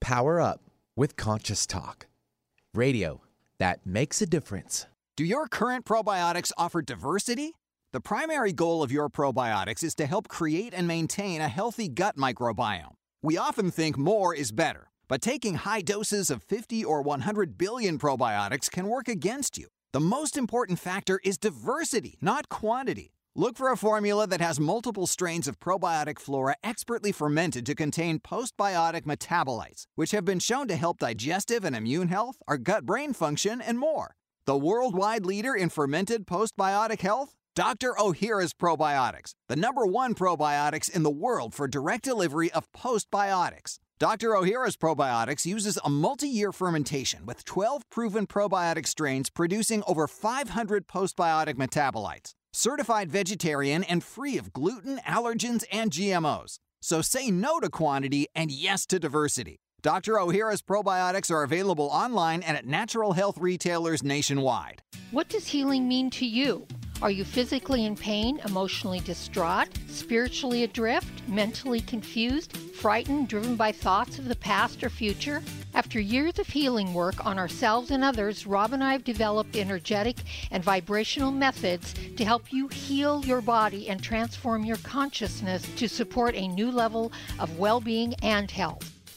Power 0.00 0.40
up 0.40 0.60
with 0.96 1.16
Conscious 1.16 1.66
Talk. 1.66 2.06
Radio 2.72 3.20
that 3.58 3.84
makes 3.84 4.22
a 4.22 4.26
difference. 4.26 4.86
Do 5.16 5.24
your 5.24 5.48
current 5.48 5.84
probiotics 5.84 6.52
offer 6.56 6.80
diversity? 6.80 7.54
The 7.92 8.00
primary 8.00 8.52
goal 8.52 8.82
of 8.82 8.92
your 8.92 9.08
probiotics 9.08 9.82
is 9.82 9.94
to 9.96 10.06
help 10.06 10.28
create 10.28 10.72
and 10.72 10.86
maintain 10.86 11.40
a 11.40 11.48
healthy 11.48 11.88
gut 11.88 12.16
microbiome. 12.16 12.94
We 13.22 13.36
often 13.36 13.72
think 13.72 13.98
more 13.98 14.34
is 14.34 14.52
better, 14.52 14.90
but 15.08 15.20
taking 15.20 15.54
high 15.54 15.80
doses 15.80 16.30
of 16.30 16.44
50 16.44 16.84
or 16.84 17.02
100 17.02 17.58
billion 17.58 17.98
probiotics 17.98 18.70
can 18.70 18.88
work 18.88 19.08
against 19.08 19.58
you. 19.58 19.66
The 19.92 20.00
most 20.00 20.36
important 20.36 20.78
factor 20.78 21.18
is 21.24 21.38
diversity, 21.38 22.18
not 22.20 22.48
quantity. 22.48 23.10
Look 23.40 23.56
for 23.56 23.70
a 23.70 23.76
formula 23.76 24.26
that 24.26 24.40
has 24.40 24.58
multiple 24.58 25.06
strains 25.06 25.46
of 25.46 25.60
probiotic 25.60 26.18
flora 26.18 26.56
expertly 26.64 27.12
fermented 27.12 27.64
to 27.66 27.76
contain 27.76 28.18
postbiotic 28.18 29.02
metabolites, 29.02 29.84
which 29.94 30.10
have 30.10 30.24
been 30.24 30.40
shown 30.40 30.66
to 30.66 30.74
help 30.74 30.98
digestive 30.98 31.64
and 31.64 31.76
immune 31.76 32.08
health, 32.08 32.38
our 32.48 32.58
gut 32.58 32.84
brain 32.84 33.12
function, 33.12 33.60
and 33.60 33.78
more. 33.78 34.16
The 34.44 34.56
worldwide 34.56 35.24
leader 35.24 35.54
in 35.54 35.68
fermented 35.68 36.26
postbiotic 36.26 37.00
health? 37.00 37.36
Dr. 37.54 37.92
Ohhira's 37.92 38.52
Probiotics, 38.52 39.34
the 39.46 39.54
number 39.54 39.86
one 39.86 40.16
probiotics 40.16 40.90
in 40.90 41.04
the 41.04 41.08
world 41.08 41.54
for 41.54 41.68
direct 41.68 42.02
delivery 42.02 42.50
of 42.50 42.66
postbiotics. 42.72 43.78
Dr. 44.00 44.30
Ohhira's 44.30 44.76
Probiotics 44.76 45.46
uses 45.46 45.78
a 45.84 45.88
multi 45.88 46.26
year 46.26 46.50
fermentation 46.50 47.24
with 47.24 47.44
12 47.44 47.88
proven 47.88 48.26
probiotic 48.26 48.88
strains 48.88 49.30
producing 49.30 49.84
over 49.86 50.08
500 50.08 50.88
postbiotic 50.88 51.54
metabolites 51.54 52.34
certified 52.58 53.10
vegetarian 53.10 53.84
and 53.84 54.02
free 54.02 54.36
of 54.36 54.52
gluten, 54.52 54.98
allergens, 55.06 55.64
and 55.70 55.92
GMOs. 55.92 56.58
So 56.82 57.02
say 57.02 57.30
no 57.30 57.60
to 57.60 57.70
quantity 57.70 58.26
and 58.34 58.50
yes 58.50 58.84
to 58.86 58.98
diversity. 58.98 59.60
Dr. 59.80 60.14
Ohhira's 60.14 60.60
probiotics 60.60 61.30
are 61.30 61.44
available 61.44 61.86
online 61.86 62.42
and 62.42 62.56
at 62.56 62.66
natural 62.66 63.12
health 63.12 63.38
retailers 63.38 64.02
nationwide. 64.02 64.82
What 65.12 65.28
does 65.28 65.46
healing 65.46 65.86
mean 65.86 66.10
to 66.10 66.26
you? 66.26 66.66
Are 67.00 67.12
you 67.12 67.24
physically 67.24 67.84
in 67.84 67.94
pain, 67.94 68.40
emotionally 68.44 68.98
distraught, 68.98 69.68
spiritually 69.86 70.64
adrift, 70.64 71.06
mentally 71.28 71.80
confused, 71.80 72.56
frightened, 72.56 73.28
driven 73.28 73.54
by 73.54 73.70
thoughts 73.70 74.18
of 74.18 74.24
the 74.24 74.34
past 74.34 74.82
or 74.82 74.90
future? 74.90 75.44
After 75.74 76.00
years 76.00 76.40
of 76.40 76.48
healing 76.48 76.92
work 76.92 77.24
on 77.24 77.38
ourselves 77.38 77.92
and 77.92 78.02
others, 78.02 78.48
Rob 78.48 78.72
and 78.72 78.82
I 78.82 78.90
have 78.90 79.04
developed 79.04 79.54
energetic 79.54 80.16
and 80.50 80.64
vibrational 80.64 81.30
methods 81.30 81.94
to 82.16 82.24
help 82.24 82.52
you 82.52 82.66
heal 82.66 83.24
your 83.24 83.42
body 83.42 83.88
and 83.88 84.02
transform 84.02 84.64
your 84.64 84.78
consciousness 84.78 85.62
to 85.76 85.88
support 85.88 86.34
a 86.34 86.48
new 86.48 86.72
level 86.72 87.12
of 87.38 87.60
well 87.60 87.80
being 87.80 88.14
and 88.22 88.50
health. 88.50 88.97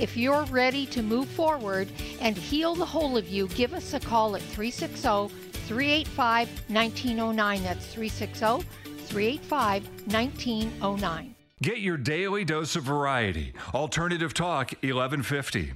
If 0.00 0.16
you're 0.16 0.44
ready 0.44 0.86
to 0.86 1.02
move 1.02 1.28
forward 1.28 1.86
and 2.22 2.34
heal 2.34 2.74
the 2.74 2.86
whole 2.86 3.18
of 3.18 3.28
you, 3.28 3.48
give 3.48 3.74
us 3.74 3.92
a 3.92 4.00
call 4.00 4.34
at 4.34 4.40
360 4.40 5.28
385 5.66 6.48
1909. 6.70 7.62
That's 7.62 7.84
360 7.84 8.66
385 9.04 9.84
1909. 10.06 11.34
Get 11.60 11.80
your 11.80 11.98
daily 11.98 12.46
dose 12.46 12.76
of 12.76 12.84
variety. 12.84 13.52
Alternative 13.74 14.32
Talk 14.32 14.70
1150. 14.80 15.74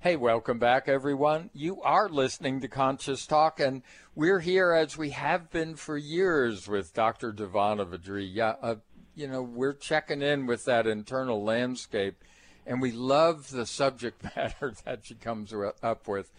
Hey, 0.00 0.16
welcome 0.16 0.58
back, 0.58 0.88
everyone. 0.88 1.50
You 1.54 1.80
are 1.82 2.08
listening 2.08 2.60
to 2.60 2.66
Conscious 2.66 3.24
Talk, 3.24 3.60
and 3.60 3.82
we're 4.16 4.40
here 4.40 4.72
as 4.72 4.98
we 4.98 5.10
have 5.10 5.48
been 5.50 5.76
for 5.76 5.96
years 5.96 6.66
with 6.66 6.92
Dr. 6.92 7.32
DiVanna 7.32 7.86
VaDree. 7.86 8.30
Yeah, 8.32 8.56
uh, 8.60 8.74
you 9.14 9.28
know, 9.28 9.42
we're 9.42 9.74
checking 9.74 10.22
in 10.22 10.46
with 10.46 10.64
that 10.64 10.88
internal 10.88 11.44
landscape 11.44 12.16
and 12.66 12.80
we 12.80 12.92
love 12.92 13.50
the 13.50 13.66
subject 13.66 14.22
matter 14.36 14.74
that 14.84 15.06
she 15.06 15.14
comes 15.14 15.52
up 15.82 16.08
with. 16.08 16.30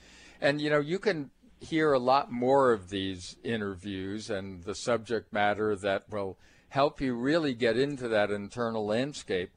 And 0.42 0.62
you 0.62 0.70
know, 0.70 0.80
you 0.80 1.00
can 1.00 1.32
hear 1.60 1.94
a 1.94 2.00
lot 2.00 2.32
more 2.32 2.72
of 2.72 2.90
these 2.90 3.38
interviews 3.44 4.30
and 4.30 4.64
the 4.64 4.76
subject 4.76 5.32
matter 5.34 5.76
that 5.76 6.10
will 6.10 6.38
help 6.70 7.00
you 7.00 7.16
really 7.16 7.54
get 7.54 7.78
into 7.78 8.08
that 8.10 8.30
internal 8.30 8.86
landscape 8.86 9.52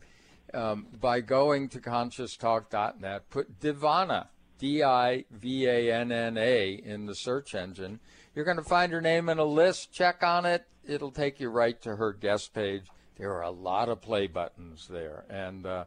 um, 0.54 0.86
by 1.00 1.20
going 1.20 1.68
to 1.68 1.80
conscioustalk.net. 1.80 3.28
Put 3.30 3.60
DiVanna, 3.60 4.28
D 4.58 4.82
I 4.82 5.24
V 5.30 5.66
A 5.66 5.92
N 5.92 6.12
N 6.12 6.38
A, 6.38 6.72
in 6.72 7.06
the 7.06 7.14
search 7.14 7.54
engine. 7.54 8.00
You're 8.34 8.44
going 8.44 8.56
to 8.56 8.62
find 8.62 8.92
her 8.92 9.00
name 9.00 9.28
in 9.28 9.38
a 9.38 9.44
list. 9.44 9.92
Check 9.92 10.22
on 10.22 10.46
it. 10.46 10.64
It'll 10.86 11.10
take 11.10 11.40
you 11.40 11.48
right 11.48 11.80
to 11.82 11.96
her 11.96 12.12
guest 12.12 12.54
page. 12.54 12.84
There 13.18 13.34
are 13.34 13.42
a 13.42 13.50
lot 13.50 13.88
of 13.88 14.00
play 14.00 14.28
buttons 14.28 14.86
there, 14.88 15.24
and 15.28 15.66
uh, 15.66 15.84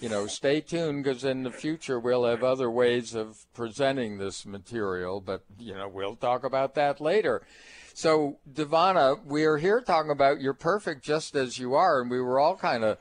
you 0.00 0.08
know, 0.08 0.26
stay 0.26 0.60
tuned 0.60 1.04
because 1.04 1.24
in 1.24 1.42
the 1.42 1.50
future 1.50 1.98
we'll 1.98 2.24
have 2.24 2.44
other 2.44 2.70
ways 2.70 3.14
of 3.14 3.46
presenting 3.54 4.18
this 4.18 4.44
material, 4.44 5.20
but, 5.20 5.42
you 5.58 5.74
know, 5.74 5.88
we'll 5.88 6.16
talk 6.16 6.44
about 6.44 6.74
that 6.74 7.00
later. 7.00 7.42
So, 7.94 8.38
DiVanna, 8.52 9.24
we 9.24 9.44
are 9.44 9.56
here 9.56 9.80
talking 9.80 10.10
about 10.10 10.40
you're 10.40 10.52
perfect 10.52 11.02
just 11.02 11.34
as 11.34 11.58
you 11.58 11.74
are, 11.74 12.02
and 12.02 12.10
we 12.10 12.20
were 12.20 12.38
all 12.38 12.56
kind 12.56 12.84
of, 12.84 12.98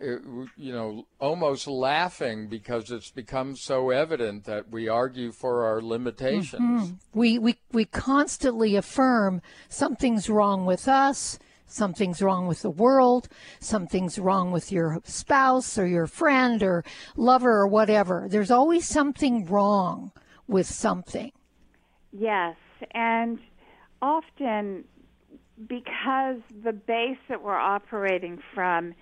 uh, 0.00 0.46
you 0.56 0.72
know, 0.72 1.06
almost 1.18 1.66
laughing 1.66 2.46
because 2.46 2.92
it's 2.92 3.10
become 3.10 3.56
so 3.56 3.90
evident 3.90 4.44
that 4.44 4.70
we 4.70 4.88
argue 4.88 5.32
for 5.32 5.64
our 5.64 5.82
limitations. 5.82 6.60
Mm-hmm. 6.90 7.18
We, 7.18 7.40
we, 7.40 7.56
we 7.72 7.86
constantly 7.86 8.76
affirm 8.76 9.42
something's 9.68 10.30
wrong 10.30 10.64
with 10.64 10.86
us 10.86 11.40
something's 11.66 12.22
wrong 12.22 12.46
with 12.46 12.62
the 12.62 12.70
world, 12.70 13.28
something's 13.60 14.18
wrong 14.18 14.52
with 14.52 14.70
your 14.72 15.00
spouse 15.04 15.76
or 15.78 15.86
your 15.86 16.06
friend 16.06 16.62
or 16.62 16.84
lover 17.16 17.52
or 17.52 17.66
whatever. 17.66 18.26
There's 18.28 18.50
always 18.50 18.86
something 18.86 19.46
wrong 19.46 20.12
with 20.46 20.66
something. 20.66 21.32
Yes, 22.12 22.56
and 22.92 23.38
often 24.00 24.84
because 25.68 26.36
the 26.64 26.72
base 26.72 27.18
that 27.28 27.42
we're 27.42 27.54
operating 27.54 28.38
from 28.54 28.94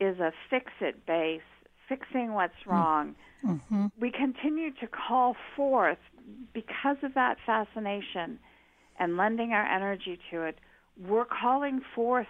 is 0.00 0.18
a 0.18 0.32
fix 0.50 0.72
it 0.80 1.04
base, 1.06 1.40
fixing 1.88 2.34
what's 2.34 2.66
wrong, 2.66 3.14
Mm-hmm. 3.46 3.86
we 4.00 4.10
continue 4.10 4.72
to 4.80 4.88
call 4.88 5.36
forth 5.54 5.98
because 6.52 6.96
of 7.04 7.14
that 7.14 7.36
fascination 7.46 8.40
and 8.98 9.16
lending 9.16 9.52
our 9.52 9.64
energy 9.64 10.18
to 10.32 10.42
it. 10.42 10.58
We're 11.06 11.24
calling 11.24 11.80
forth 11.94 12.26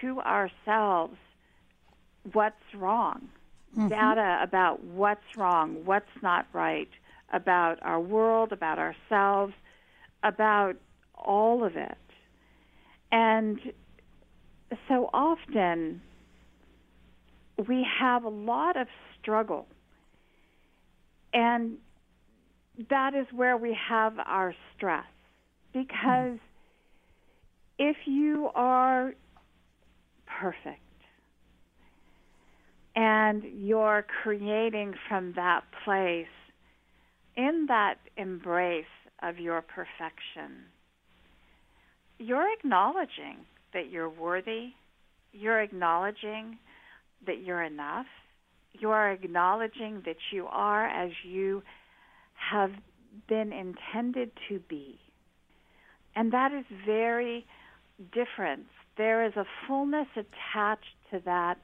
to 0.00 0.20
ourselves 0.20 1.16
what's 2.32 2.56
wrong, 2.74 3.28
mm-hmm. 3.76 3.88
data 3.88 4.40
about 4.42 4.82
what's 4.84 5.36
wrong, 5.36 5.84
what's 5.84 6.06
not 6.22 6.46
right, 6.52 6.88
about 7.32 7.78
our 7.82 8.00
world, 8.00 8.52
about 8.52 8.78
ourselves, 8.78 9.54
about 10.22 10.76
all 11.14 11.64
of 11.64 11.76
it. 11.76 11.98
And 13.12 13.58
so 14.88 15.08
often 15.12 16.00
we 17.66 17.86
have 18.00 18.24
a 18.24 18.28
lot 18.28 18.76
of 18.76 18.86
struggle. 19.20 19.66
And 21.32 21.78
that 22.90 23.14
is 23.14 23.26
where 23.32 23.56
we 23.56 23.76
have 23.88 24.14
our 24.24 24.54
stress. 24.76 25.04
Because 25.72 25.90
mm-hmm. 25.92 26.47
If 27.78 27.96
you 28.06 28.50
are 28.54 29.14
perfect 30.40 30.80
and 32.96 33.44
you're 33.56 34.04
creating 34.22 34.94
from 35.08 35.32
that 35.36 35.62
place, 35.84 36.26
in 37.36 37.66
that 37.68 37.94
embrace 38.16 38.84
of 39.22 39.38
your 39.38 39.62
perfection, 39.62 40.66
you're 42.18 42.52
acknowledging 42.52 43.36
that 43.72 43.90
you're 43.90 44.08
worthy, 44.08 44.70
you're 45.32 45.60
acknowledging 45.60 46.58
that 47.26 47.42
you're 47.44 47.62
enough, 47.62 48.06
you 48.72 48.90
are 48.90 49.12
acknowledging 49.12 50.02
that 50.04 50.16
you 50.32 50.46
are 50.46 50.86
as 50.86 51.10
you 51.24 51.62
have 52.50 52.72
been 53.28 53.52
intended 53.52 54.30
to 54.48 54.58
be. 54.68 54.98
And 56.16 56.32
that 56.32 56.52
is 56.52 56.64
very 56.84 57.46
different. 58.12 58.66
There 58.96 59.24
is 59.24 59.36
a 59.36 59.44
fullness 59.66 60.08
attached 60.16 60.96
to 61.10 61.20
that 61.24 61.58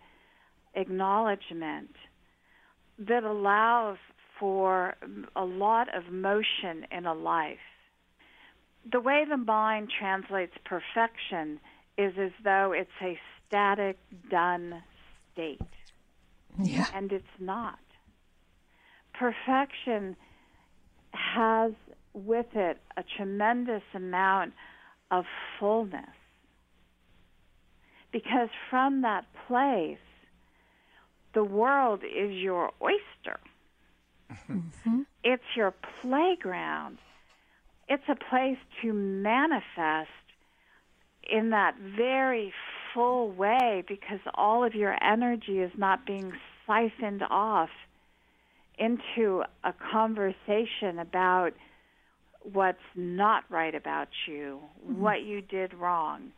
acknowledgement 0.75 1.91
that 2.99 3.25
allows 3.25 3.99
for 4.39 4.95
a 5.37 5.45
lot 5.45 5.95
of 5.95 6.13
motion 6.13 6.87
in 6.91 7.07
a 7.07 7.15
life. 7.15 7.59
The 8.91 9.01
way 9.01 9.25
the 9.29 9.37
mind 9.37 9.91
translates 9.99 10.53
perfection 10.65 11.61
is 11.97 12.13
as 12.19 12.33
though 12.43 12.73
it's 12.73 12.91
a 13.01 13.19
static, 13.47 13.99
done 14.31 14.83
state. 15.33 15.61
Yeah. 16.61 16.87
And 16.95 17.13
it's 17.13 17.25
not. 17.39 17.79
Perfection 19.13 20.17
has 21.13 21.73
with 22.13 22.55
it 22.55 22.79
a 22.97 23.05
tremendous 23.17 23.83
amount 23.95 24.53
of 25.11 25.25
fullness. 25.59 26.11
Because 28.15 28.49
from 28.71 29.03
that 29.03 29.25
place, 29.49 29.99
the 31.35 31.43
world 31.43 32.05
is 32.05 32.33
your 32.33 32.71
oyster. 32.81 33.41
Mm-hmm. 34.49 35.01
It's 35.25 35.43
your 35.57 35.75
playground. 36.01 36.99
It's 37.89 38.05
a 38.09 38.15
place 38.15 38.59
to 38.83 38.93
manifest 38.93 40.11
in 41.29 41.51
that 41.51 41.75
very 41.77 42.53
full 42.95 43.33
way 43.33 43.83
because 43.89 44.21
all 44.35 44.63
of 44.63 44.77
your 44.77 44.97
energy 45.03 45.59
is 45.59 45.73
not 45.77 46.07
being 46.07 46.33
siphoned 46.69 47.25
off 47.29 47.71
into 48.79 49.43
a 49.65 49.73
conversation 49.91 51.01
about 51.01 51.53
what's 52.53 52.79
not 52.95 53.43
right 53.51 53.75
about 53.75 54.09
you, 54.29 54.61
mm-hmm. 54.87 55.01
what 55.03 55.23
you 55.23 55.41
did 55.41 55.75
wrong, 55.75 56.31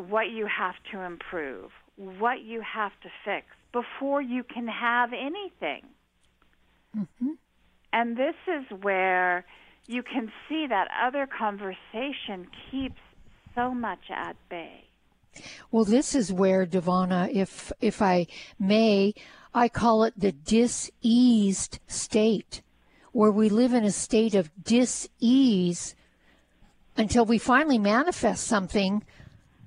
what 0.00 0.30
you 0.30 0.46
have 0.46 0.74
to 0.92 1.00
improve, 1.00 1.70
what 1.96 2.40
you 2.42 2.62
have 2.62 2.92
to 3.02 3.08
fix 3.24 3.46
before 3.72 4.20
you 4.20 4.42
can 4.42 4.66
have 4.66 5.10
anything. 5.12 5.82
Mm-hmm. 6.96 7.32
And 7.92 8.16
this 8.16 8.34
is 8.46 8.64
where 8.82 9.44
you 9.86 10.02
can 10.02 10.32
see 10.48 10.66
that 10.68 10.88
other 11.04 11.26
conversation 11.26 12.46
keeps 12.70 13.00
so 13.54 13.74
much 13.74 14.10
at 14.10 14.36
bay. 14.48 14.84
Well, 15.70 15.84
this 15.84 16.14
is 16.14 16.32
where 16.32 16.66
DiVanna, 16.66 17.32
if 17.32 17.72
if 17.80 18.02
I 18.02 18.26
may, 18.58 19.14
I 19.54 19.68
call 19.68 20.04
it 20.04 20.14
the 20.16 20.32
diseased 20.32 21.78
state, 21.86 22.62
where 23.12 23.30
we 23.30 23.48
live 23.48 23.72
in 23.72 23.84
a 23.84 23.92
state 23.92 24.34
of 24.34 24.50
dis-ease 24.62 25.94
until 26.96 27.24
we 27.24 27.38
finally 27.38 27.78
manifest 27.78 28.46
something 28.46 29.04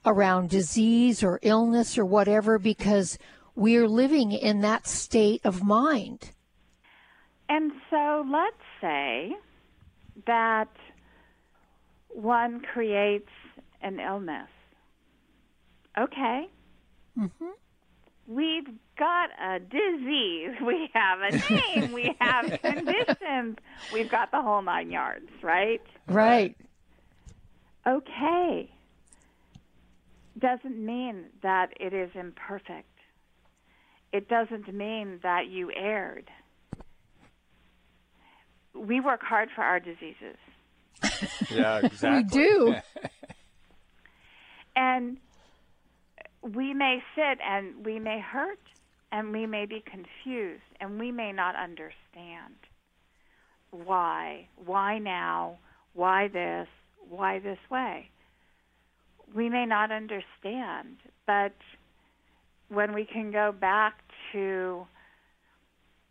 around 0.06 0.50
disease 0.50 1.24
or 1.24 1.40
illness 1.42 1.98
or 1.98 2.06
whatever, 2.06 2.60
because 2.60 3.18
we're 3.56 3.88
living 3.88 4.32
in 4.32 4.62
that 4.62 4.88
state 4.88 5.42
of 5.44 5.64
mind. 5.64 6.32
And 7.50 7.72
so 7.90 8.26
let's 8.32 8.56
say 8.82 9.34
that 10.26 10.70
one 12.10 12.62
creates 12.62 13.30
an 13.82 14.00
illness. 14.00 14.48
Okay. 15.98 16.48
Mm-hmm. 17.18 17.46
We've 18.28 18.70
got 18.98 19.30
a 19.40 19.60
disease. 19.60 20.52
We 20.66 20.90
have 20.94 21.20
a 21.22 21.54
name. 21.54 21.92
we 21.92 22.16
have 22.20 22.62
conditions. 22.62 23.58
We've 23.92 24.10
got 24.10 24.32
the 24.32 24.42
whole 24.42 24.62
nine 24.62 24.90
yards, 24.90 25.30
right? 25.42 25.82
Right. 26.08 26.56
Okay. 27.86 28.73
Doesn't 30.38 30.84
mean 30.84 31.26
that 31.42 31.70
it 31.80 31.94
is 31.94 32.10
imperfect. 32.16 32.88
It 34.12 34.28
doesn't 34.30 34.74
mean 34.74 35.20
that 35.24 35.48
you 35.48 35.72
erred. 35.76 36.30
We 38.76 39.00
work 39.00 39.22
hard 39.22 39.50
for 39.56 39.64
our 39.64 39.80
diseases. 39.80 40.38
Yeah, 41.52 41.82
exactly. 41.84 42.40
We 42.40 42.46
do. 42.46 42.76
And 44.76 45.18
we 46.42 46.74
may 46.74 47.04
sit 47.16 47.40
and 47.48 47.86
we 47.86 48.00
may 48.00 48.20
hurt 48.20 48.60
and 49.12 49.32
we 49.32 49.46
may 49.46 49.66
be 49.66 49.84
confused 49.86 50.64
and 50.80 51.00
we 51.00 51.12
may 51.12 51.32
not 51.32 51.56
understand 51.56 52.56
why. 53.72 54.48
Why 54.56 54.98
now? 55.00 55.58
Why 55.94 56.28
this? 56.28 56.68
Why 57.08 57.40
this 57.40 57.60
way? 57.70 58.10
We 59.36 59.50
may 59.50 59.66
not 59.66 59.92
understand, 59.92 60.98
but 61.26 61.54
when 62.70 62.94
we 62.94 63.06
can 63.06 63.32
go 63.32 63.52
back 63.52 63.96
to 64.32 64.86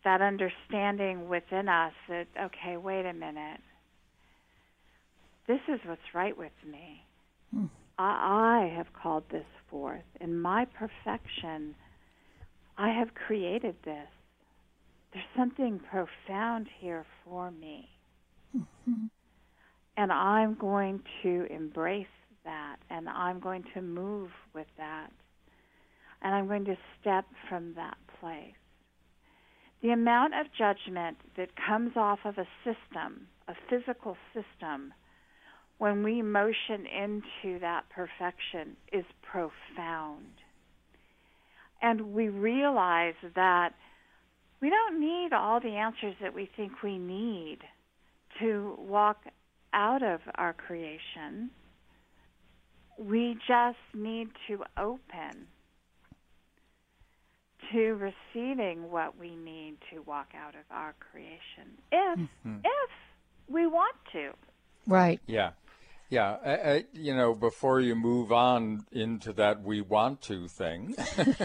that 0.05 0.21
understanding 0.21 1.29
within 1.29 1.69
us 1.69 1.93
that, 2.09 2.27
okay, 2.41 2.77
wait 2.77 3.07
a 3.07 3.13
minute, 3.13 3.61
this 5.47 5.61
is 5.69 5.81
what's 5.87 6.01
right 6.15 6.37
with 6.37 6.53
me. 6.69 7.05
Hmm. 7.55 7.67
I, 7.99 8.65
I 8.73 8.77
have 8.77 8.93
called 9.01 9.25
this 9.31 9.47
forth. 9.71 10.03
In 10.21 10.41
my 10.41 10.65
perfection, 10.65 11.75
I 12.79 12.91
have 12.91 13.15
created 13.15 13.77
this. 13.85 14.09
There's 15.13 15.25
something 15.37 15.81
profound 15.91 16.69
here 16.81 17.05
for 17.25 17.51
me. 17.51 17.89
Mm-hmm. 18.57 19.07
And 19.97 20.13
I'm 20.13 20.55
going 20.55 21.01
to 21.23 21.47
embrace 21.51 22.07
that, 22.45 22.77
and 22.91 23.09
I'm 23.09 23.41
going 23.41 23.65
to 23.75 23.83
move 23.83 24.31
with 24.55 24.67
that, 24.79 25.11
and 26.23 26.35
I'm 26.35 26.47
going 26.47 26.65
to 26.67 26.77
step 27.01 27.25
from 27.49 27.75
that 27.75 27.97
place. 28.21 28.55
The 29.83 29.91
amount 29.91 30.35
of 30.35 30.47
judgment 30.57 31.17
that 31.37 31.49
comes 31.67 31.93
off 31.97 32.21
of 32.25 32.39
a 32.39 32.47
system, 32.65 33.27
a 33.49 33.55
physical 33.69 34.17
system, 34.33 34.95
when 35.79 36.05
we 36.05 36.23
motion 36.23 36.87
into 36.87 37.59
that 37.59 37.83
perfection 37.91 38.77
is 38.93 39.05
profound. 39.23 40.27
And 41.83 42.15
we 42.15 42.29
realize 42.29 43.15
that 43.35 43.71
we 44.61 44.71
don't 44.71 45.01
need 45.01 45.33
all 45.33 45.59
the 45.59 45.75
answers 45.75 46.15
that 46.23 46.33
we 46.33 46.49
think 46.57 46.85
we 46.85 46.99
need 46.99 47.59
to 48.39 48.77
walk 48.79 49.25
out 49.73 50.05
of 50.05 50.21
our 50.37 50.53
creation. 50.53 51.51
We 52.99 53.37
just 53.47 53.79
need 53.95 54.29
to 54.49 54.65
open 54.77 55.47
to 57.73 57.95
receiving 58.35 58.91
what 58.91 59.19
we 59.19 59.35
need 59.35 59.77
to 59.93 60.03
walk 60.03 60.33
out 60.37 60.55
of 60.55 60.65
our 60.71 60.95
creation 60.99 61.79
if 61.91 62.19
if 62.45 62.91
we 63.49 63.67
want 63.67 63.97
to. 64.13 64.33
Right. 64.87 65.21
Yeah. 65.27 65.51
Yeah, 66.11 66.37
I, 66.45 66.53
I, 66.53 66.85
you 66.93 67.17
know, 67.17 67.35
before 67.35 67.81
you 67.81 67.95
move 67.95 68.33
on 68.33 68.85
into 68.93 69.33
that 69.33 69.63
we 69.63 69.81
want 69.81 70.21
to 70.23 70.47
thing, 70.47 70.95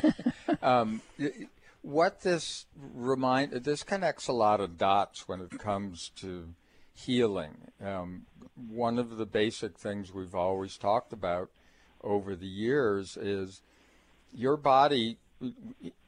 um, 0.61 1.01
what 1.83 2.19
this 2.19 2.65
remind 2.75 3.53
this 3.53 3.83
connects 3.83 4.27
a 4.27 4.33
lot 4.33 4.59
of 4.59 4.77
dots 4.77 5.25
when 5.25 5.39
it 5.39 5.57
comes 5.57 6.11
to 6.17 6.49
healing. 6.97 7.71
Um, 7.83 8.25
one 8.55 8.97
of 8.97 9.17
the 9.17 9.25
basic 9.25 9.77
things 9.77 10.13
we've 10.13 10.35
always 10.35 10.77
talked 10.77 11.13
about 11.13 11.49
over 12.03 12.35
the 12.35 12.47
years 12.47 13.17
is 13.17 13.61
your 14.33 14.57
body. 14.57 15.17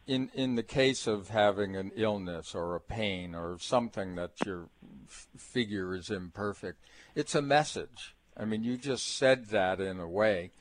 In 0.07 0.31
in 0.33 0.55
the 0.55 0.63
case 0.63 1.05
of 1.05 1.29
having 1.29 1.75
an 1.75 1.91
illness 1.95 2.55
or 2.55 2.75
a 2.75 2.81
pain 2.81 3.35
or 3.35 3.57
something 3.59 4.15
that 4.15 4.31
your 4.43 4.69
f- 5.07 5.27
figure 5.37 5.93
is 5.93 6.09
imperfect, 6.09 6.83
it's 7.13 7.35
a 7.35 7.41
message 7.43 8.15
I 8.39 8.45
mean, 8.45 8.63
you 8.63 8.77
just 8.77 9.17
said 9.17 9.47
that 9.47 9.81
in 9.81 9.99
a 9.99 10.07
way 10.07 10.51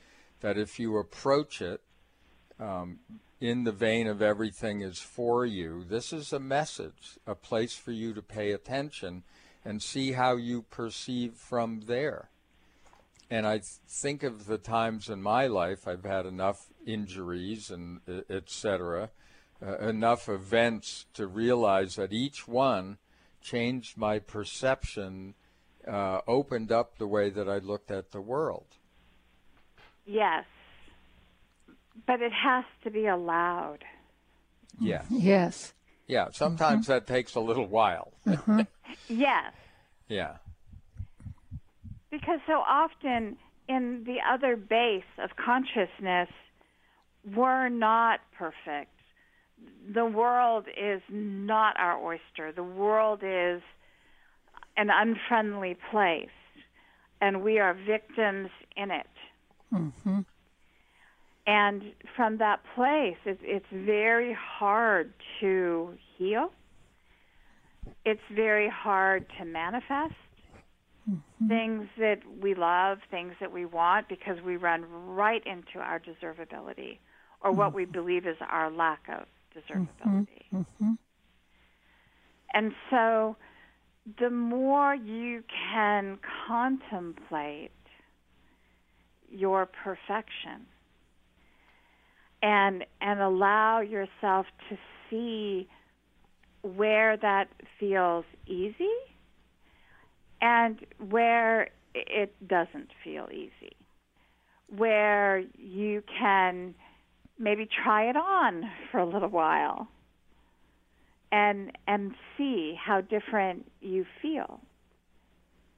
that 0.41 0.57
if 0.57 0.79
you 0.79 0.97
approach 0.97 1.61
it 1.61 1.81
um, 2.59 2.99
in 3.39 3.63
the 3.63 3.71
vein 3.71 4.05
of 4.05 4.21
everything 4.21 4.81
is 4.81 4.99
for 4.99 5.45
you, 5.45 5.85
this 5.87 6.11
is 6.11 6.33
a 6.33 6.39
message, 6.39 7.17
a 7.25 7.35
place 7.35 7.75
for 7.75 7.91
you 7.91 8.13
to 8.13 8.21
pay 8.21 8.51
attention 8.51 9.23
and 9.69 9.83
see 9.83 10.13
how 10.13 10.35
you 10.35 10.63
perceive 10.63 11.35
from 11.35 11.81
there. 11.81 12.27
And 13.29 13.45
I 13.45 13.61
think 13.87 14.23
of 14.23 14.47
the 14.47 14.57
times 14.57 15.09
in 15.09 15.21
my 15.21 15.45
life 15.45 15.87
I've 15.87 16.05
had 16.05 16.25
enough 16.25 16.69
injuries 16.87 17.69
and 17.69 18.01
etc., 18.31 19.11
uh, 19.61 19.77
enough 19.77 20.27
events 20.27 21.05
to 21.13 21.27
realize 21.27 21.97
that 21.97 22.11
each 22.11 22.47
one 22.47 22.97
changed 23.43 23.95
my 23.95 24.17
perception 24.17 25.35
uh, 25.87 26.21
opened 26.27 26.71
up 26.71 26.97
the 26.97 27.05
way 27.05 27.29
that 27.29 27.47
I 27.47 27.59
looked 27.59 27.91
at 27.91 28.09
the 28.09 28.21
world. 28.21 28.65
Yes, 30.03 30.45
but 32.07 32.23
it 32.23 32.33
has 32.33 32.65
to 32.85 32.89
be 32.89 33.05
allowed. 33.05 33.85
Yes. 34.79 35.05
Yes. 35.11 35.73
Yeah. 36.09 36.29
Sometimes 36.31 36.85
mm-hmm. 36.85 36.93
that 36.93 37.07
takes 37.07 37.35
a 37.35 37.39
little 37.39 37.67
while. 37.67 38.11
Mm-hmm. 38.27 38.61
yes. 39.07 39.53
Yeah. 40.07 40.37
Because 42.11 42.39
so 42.47 42.53
often 42.53 43.37
in 43.67 44.03
the 44.05 44.17
other 44.27 44.57
base 44.57 45.03
of 45.23 45.29
consciousness, 45.35 46.29
we're 47.35 47.69
not 47.69 48.21
perfect. 48.35 48.91
The 49.93 50.05
world 50.05 50.65
is 50.69 51.01
not 51.09 51.79
our 51.79 52.03
oyster. 52.03 52.51
The 52.51 52.63
world 52.63 53.19
is 53.21 53.61
an 54.75 54.89
unfriendly 54.89 55.77
place, 55.91 56.29
and 57.21 57.43
we 57.43 57.59
are 57.59 57.75
victims 57.75 58.49
in 58.75 58.89
it. 58.89 59.07
Mm-hmm. 59.71 60.19
And 61.49 61.81
from 62.15 62.37
that 62.37 62.59
place, 62.75 63.17
it's, 63.25 63.41
it's 63.43 63.65
very 63.71 64.37
hard 64.39 65.11
to 65.39 65.95
heal. 66.15 66.51
It's 68.05 68.21
very 68.31 68.69
hard 68.69 69.25
to 69.39 69.45
manifest 69.45 70.13
mm-hmm. 71.09 71.47
things 71.47 71.87
that 71.97 72.19
we 72.39 72.53
love, 72.53 72.99
things 73.09 73.33
that 73.39 73.51
we 73.51 73.65
want, 73.65 74.07
because 74.07 74.37
we 74.45 74.57
run 74.57 74.85
right 75.07 75.41
into 75.47 75.79
our 75.79 75.99
deservability 75.99 76.99
or 77.41 77.51
what 77.51 77.73
we 77.73 77.85
mm-hmm. 77.85 77.93
believe 77.93 78.27
is 78.27 78.37
our 78.47 78.69
lack 78.69 79.01
of 79.09 79.25
deservability. 79.57 80.45
Mm-hmm. 80.53 80.57
mm-hmm. 80.57 80.91
And 82.53 82.73
so 82.91 83.37
the 84.19 84.29
more 84.29 84.93
you 84.93 85.43
can 85.71 86.19
contemplate 86.47 87.71
your 89.31 89.65
perfection 89.65 90.67
and 92.41 92.85
and 93.01 93.19
allow 93.19 93.81
yourself 93.81 94.45
to 94.69 94.77
see 95.09 95.67
where 96.61 97.17
that 97.17 97.47
feels 97.79 98.25
easy 98.47 98.89
and 100.41 100.85
where 101.09 101.69
it 101.93 102.33
doesn't 102.47 102.89
feel 103.03 103.27
easy 103.31 103.75
where 104.75 105.43
you 105.57 106.03
can 106.19 106.75
maybe 107.39 107.67
try 107.83 108.09
it 108.09 108.15
on 108.15 108.63
for 108.91 108.99
a 108.99 109.05
little 109.05 109.29
while 109.29 109.87
and 111.31 111.71
and 111.87 112.13
see 112.37 112.75
how 112.79 113.01
different 113.01 113.69
you 113.81 114.05
feel 114.21 114.59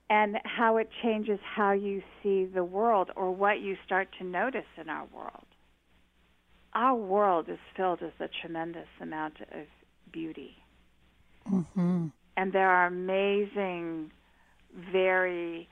and 0.09 0.37
how 0.43 0.77
it 0.77 0.89
changes 1.01 1.39
how 1.55 1.71
you 1.71 2.01
see 2.21 2.45
the 2.45 2.63
world 2.63 3.11
or 3.15 3.31
what 3.31 3.61
you 3.61 3.77
start 3.85 4.09
to 4.19 4.25
notice 4.25 4.65
in 4.79 4.89
our 4.89 5.05
world. 5.15 5.45
Our 6.73 6.95
world 6.95 7.49
is 7.49 7.59
filled 7.75 8.01
with 8.01 8.13
a 8.19 8.29
tremendous 8.41 8.87
amount 9.01 9.41
of 9.41 9.65
beauty. 10.11 10.55
Mm-hmm. 11.49 12.07
And 12.37 12.53
there 12.53 12.69
are 12.69 12.87
amazing, 12.87 14.11
very 14.91 15.67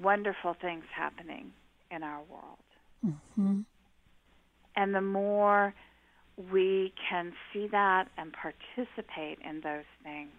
wonderful 0.00 0.56
things 0.60 0.84
happening 0.94 1.52
in 1.90 2.02
our 2.02 2.20
world. 2.30 2.58
Mm-hmm. 3.06 3.60
And 4.76 4.94
the 4.94 5.00
more 5.00 5.74
we 6.52 6.92
can 7.08 7.32
see 7.52 7.66
that 7.68 8.08
and 8.16 8.32
participate 8.32 9.38
in 9.44 9.60
those 9.60 9.84
things, 10.02 10.30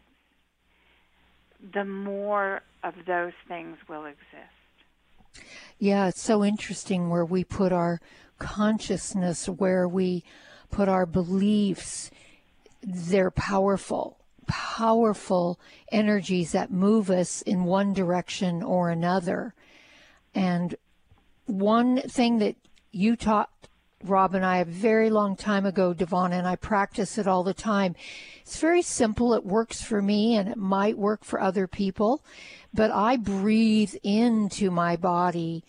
the 1.73 1.83
more 1.83 2.61
of 2.83 2.93
those 3.05 3.33
things 3.47 3.77
will 3.87 4.05
exist. 4.05 5.45
Yeah, 5.77 6.07
it's 6.07 6.21
so 6.21 6.43
interesting 6.43 7.09
where 7.09 7.25
we 7.25 7.43
put 7.43 7.71
our 7.71 7.99
consciousness, 8.39 9.47
where 9.47 9.87
we 9.87 10.23
put 10.71 10.89
our 10.89 11.05
beliefs. 11.05 12.09
They're 12.81 13.31
powerful, 13.31 14.17
powerful 14.47 15.59
energies 15.91 16.53
that 16.53 16.71
move 16.71 17.09
us 17.09 17.41
in 17.41 17.65
one 17.65 17.93
direction 17.93 18.63
or 18.63 18.89
another. 18.89 19.53
And 20.33 20.75
one 21.45 22.01
thing 22.01 22.39
that 22.39 22.55
you 22.91 23.15
taught 23.15 23.49
Rob 24.03 24.33
and 24.33 24.45
I 24.45 24.57
a 24.57 24.65
very 24.65 25.09
long 25.09 25.35
time 25.35 25.65
ago, 25.65 25.93
Devon, 25.93 26.31
and 26.31 26.47
I 26.47 26.55
practice 26.55 27.17
it 27.17 27.27
all 27.27 27.43
the 27.43 27.53
time. 27.53 27.95
It's 28.41 28.59
very 28.59 28.81
simple. 28.81 29.33
It 29.33 29.45
works 29.45 29.81
for 29.81 30.01
me 30.01 30.35
and 30.35 30.47
it 30.47 30.57
might 30.57 30.97
work 30.97 31.25
for 31.25 31.41
other 31.41 31.67
people, 31.67 32.23
but 32.73 32.91
I 32.91 33.17
breathe 33.17 33.95
into 34.01 34.71
my 34.71 34.95
body. 34.95 35.65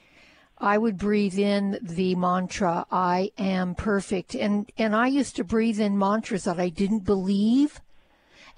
I 0.60 0.76
would 0.76 0.98
breathe 0.98 1.38
in 1.38 1.78
the 1.80 2.14
mantra, 2.14 2.84
I 2.90 3.32
am 3.38 3.74
perfect. 3.74 4.34
And, 4.34 4.70
and 4.76 4.94
I 4.94 5.06
used 5.06 5.36
to 5.36 5.44
breathe 5.44 5.80
in 5.80 5.98
mantras 5.98 6.44
that 6.44 6.60
I 6.60 6.68
didn't 6.68 7.04
believe 7.04 7.80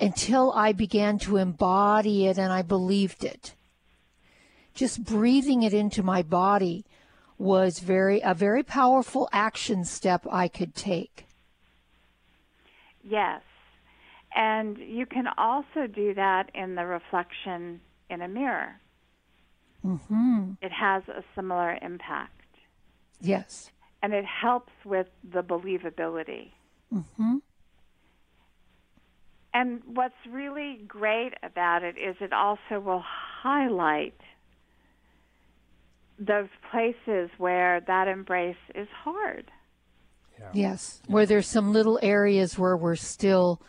until 0.00 0.52
I 0.52 0.72
began 0.72 1.18
to 1.20 1.36
embody 1.36 2.26
it 2.26 2.38
and 2.38 2.52
I 2.52 2.62
believed 2.62 3.22
it. 3.22 3.54
Just 4.74 5.04
breathing 5.04 5.62
it 5.62 5.72
into 5.72 6.02
my 6.02 6.22
body 6.22 6.84
was 7.38 7.78
very 7.78 8.20
a 8.20 8.34
very 8.34 8.62
powerful 8.62 9.28
action 9.32 9.84
step 9.84 10.26
I 10.30 10.48
could 10.48 10.74
take. 10.74 11.26
Yes. 13.04 13.42
And 14.34 14.78
you 14.78 15.06
can 15.06 15.26
also 15.36 15.86
do 15.86 16.14
that 16.14 16.50
in 16.54 16.74
the 16.74 16.86
reflection 16.86 17.80
in 18.08 18.22
a 18.22 18.28
mirror. 18.28 18.80
Mm-hmm. 19.84 20.52
It 20.60 20.72
has 20.72 21.02
a 21.08 21.22
similar 21.34 21.78
impact. 21.82 22.40
Yes. 23.20 23.70
And 24.02 24.12
it 24.12 24.24
helps 24.24 24.72
with 24.84 25.06
the 25.22 25.42
believability. 25.42 26.50
Mm-hmm. 26.92 27.36
And 29.54 29.82
what's 29.86 30.14
really 30.28 30.80
great 30.88 31.34
about 31.42 31.82
it 31.82 31.96
is 31.98 32.16
it 32.20 32.32
also 32.32 32.80
will 32.80 33.04
highlight 33.04 34.18
those 36.18 36.48
places 36.70 37.30
where 37.38 37.80
that 37.86 38.08
embrace 38.08 38.56
is 38.74 38.88
hard. 39.04 39.50
Yeah. 40.38 40.50
Yes, 40.54 41.02
where 41.06 41.26
there's 41.26 41.46
some 41.46 41.72
little 41.72 41.98
areas 42.02 42.58
where 42.58 42.76
we're 42.76 42.96
still 42.96 43.60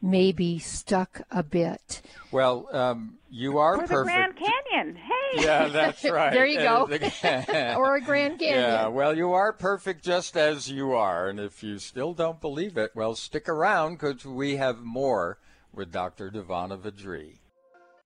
maybe 0.00 0.58
stuck 0.58 1.22
a 1.30 1.42
bit. 1.42 2.02
Well, 2.30 2.68
um, 2.72 3.18
you 3.30 3.58
are 3.58 3.74
or 3.74 3.86
perfect. 3.86 3.98
the 3.98 4.02
Grand 4.04 4.34
Canyon. 4.36 4.96
Hey. 5.32 5.44
Yeah, 5.44 5.68
that's 5.72 6.04
right. 6.04 6.32
there 6.32 6.46
you 6.46 6.58
go. 6.58 6.84
or 7.76 7.96
a 7.96 8.00
Grand 8.00 8.38
Canyon. 8.38 8.58
Yeah, 8.58 8.86
well, 8.88 9.16
you 9.16 9.32
are 9.32 9.52
perfect 9.52 10.04
just 10.04 10.36
as 10.36 10.70
you 10.70 10.92
are, 10.92 11.28
and 11.28 11.40
if 11.40 11.62
you 11.62 11.78
still 11.78 12.14
don't 12.14 12.40
believe 12.40 12.76
it, 12.76 12.92
well, 12.94 13.14
stick 13.14 13.48
around 13.48 13.94
because 13.94 14.24
we 14.24 14.56
have 14.56 14.82
more 14.82 15.38
with 15.72 15.90
Dr. 15.90 16.30
DiVanna 16.30 16.78
VaDree. 16.78 17.38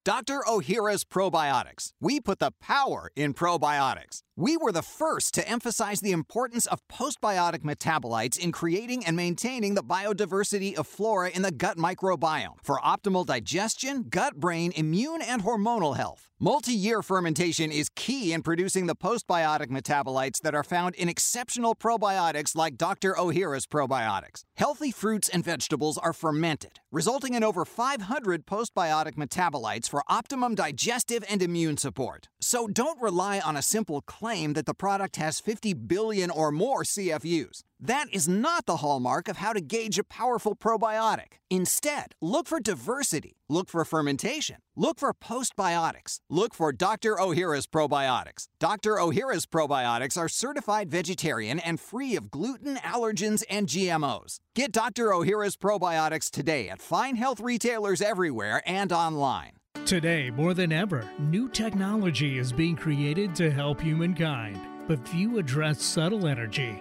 Dr. 0.06 0.44
Ohhira's 0.46 1.02
Probiotics. 1.02 1.92
We 2.00 2.20
put 2.20 2.38
the 2.38 2.52
power 2.60 3.10
in 3.16 3.34
probiotics. 3.34 4.22
We 4.36 4.56
were 4.56 4.70
the 4.70 4.80
first 4.80 5.34
to 5.34 5.48
emphasize 5.48 6.00
the 6.00 6.12
importance 6.12 6.66
of 6.66 6.86
postbiotic 6.86 7.64
metabolites 7.64 8.38
in 8.38 8.52
creating 8.52 9.04
and 9.04 9.16
maintaining 9.16 9.74
the 9.74 9.82
biodiversity 9.82 10.76
of 10.76 10.86
flora 10.86 11.30
in 11.30 11.42
the 11.42 11.50
gut 11.50 11.76
microbiome 11.76 12.54
for 12.62 12.78
optimal 12.84 13.26
digestion, 13.26 14.04
gut 14.04 14.36
brain, 14.36 14.70
immune, 14.76 15.22
and 15.22 15.42
hormonal 15.42 15.96
health. 15.96 16.30
Multi 16.38 16.74
year 16.74 17.00
fermentation 17.00 17.72
is 17.72 17.88
key 17.88 18.34
in 18.34 18.42
producing 18.42 18.84
the 18.84 18.94
postbiotic 18.94 19.68
metabolites 19.68 20.38
that 20.42 20.54
are 20.54 20.62
found 20.62 20.94
in 20.96 21.08
exceptional 21.08 21.74
probiotics 21.74 22.54
like 22.54 22.76
Dr. 22.76 23.14
Ohhira's 23.14 23.66
probiotics. 23.66 24.42
Healthy 24.54 24.90
fruits 24.90 25.30
and 25.30 25.42
vegetables 25.42 25.96
are 25.96 26.12
fermented, 26.12 26.80
resulting 26.92 27.32
in 27.32 27.42
over 27.42 27.64
500 27.64 28.44
postbiotic 28.44 29.12
metabolites 29.12 29.88
for 29.88 30.02
optimum 30.08 30.54
digestive 30.54 31.24
and 31.26 31.40
immune 31.40 31.78
support. 31.78 32.28
So 32.38 32.66
don't 32.66 33.00
rely 33.00 33.40
on 33.40 33.56
a 33.56 33.62
simple 33.62 34.02
claim 34.02 34.52
that 34.52 34.66
the 34.66 34.74
product 34.74 35.16
has 35.16 35.40
50 35.40 35.72
billion 35.72 36.28
or 36.30 36.52
more 36.52 36.82
CFUs. 36.82 37.62
That 37.78 38.06
is 38.10 38.26
not 38.26 38.64
the 38.64 38.78
hallmark 38.78 39.28
of 39.28 39.36
how 39.36 39.52
to 39.52 39.60
gauge 39.60 39.98
a 39.98 40.04
powerful 40.04 40.56
probiotic. 40.56 41.40
Instead, 41.50 42.14
look 42.22 42.48
for 42.48 42.58
diversity, 42.58 43.36
look 43.50 43.68
for 43.68 43.84
fermentation, 43.84 44.56
look 44.74 44.98
for 44.98 45.12
postbiotics, 45.12 46.20
look 46.30 46.54
for 46.54 46.72
Dr. 46.72 47.16
Ohhira's 47.16 47.66
probiotics. 47.66 48.48
Dr. 48.58 48.94
Ohhira's 48.94 49.44
probiotics 49.44 50.16
are 50.16 50.28
certified 50.28 50.90
vegetarian 50.90 51.58
and 51.58 51.78
free 51.78 52.16
of 52.16 52.30
gluten, 52.30 52.76
allergens, 52.76 53.44
and 53.50 53.66
GMOs. 53.68 54.38
Get 54.54 54.72
Dr. 54.72 55.08
Ohhira's 55.08 55.56
probiotics 55.58 56.30
today 56.30 56.70
at 56.70 56.80
fine 56.80 57.16
health 57.16 57.40
retailers 57.40 58.00
everywhere 58.00 58.62
and 58.64 58.90
online. 58.90 59.52
Today, 59.84 60.30
more 60.30 60.54
than 60.54 60.72
ever, 60.72 61.06
new 61.18 61.48
technology 61.50 62.38
is 62.38 62.52
being 62.52 62.74
created 62.74 63.34
to 63.34 63.50
help 63.50 63.82
humankind. 63.82 64.58
But 64.88 65.06
few 65.06 65.38
address 65.38 65.82
subtle 65.82 66.26
energy 66.26 66.80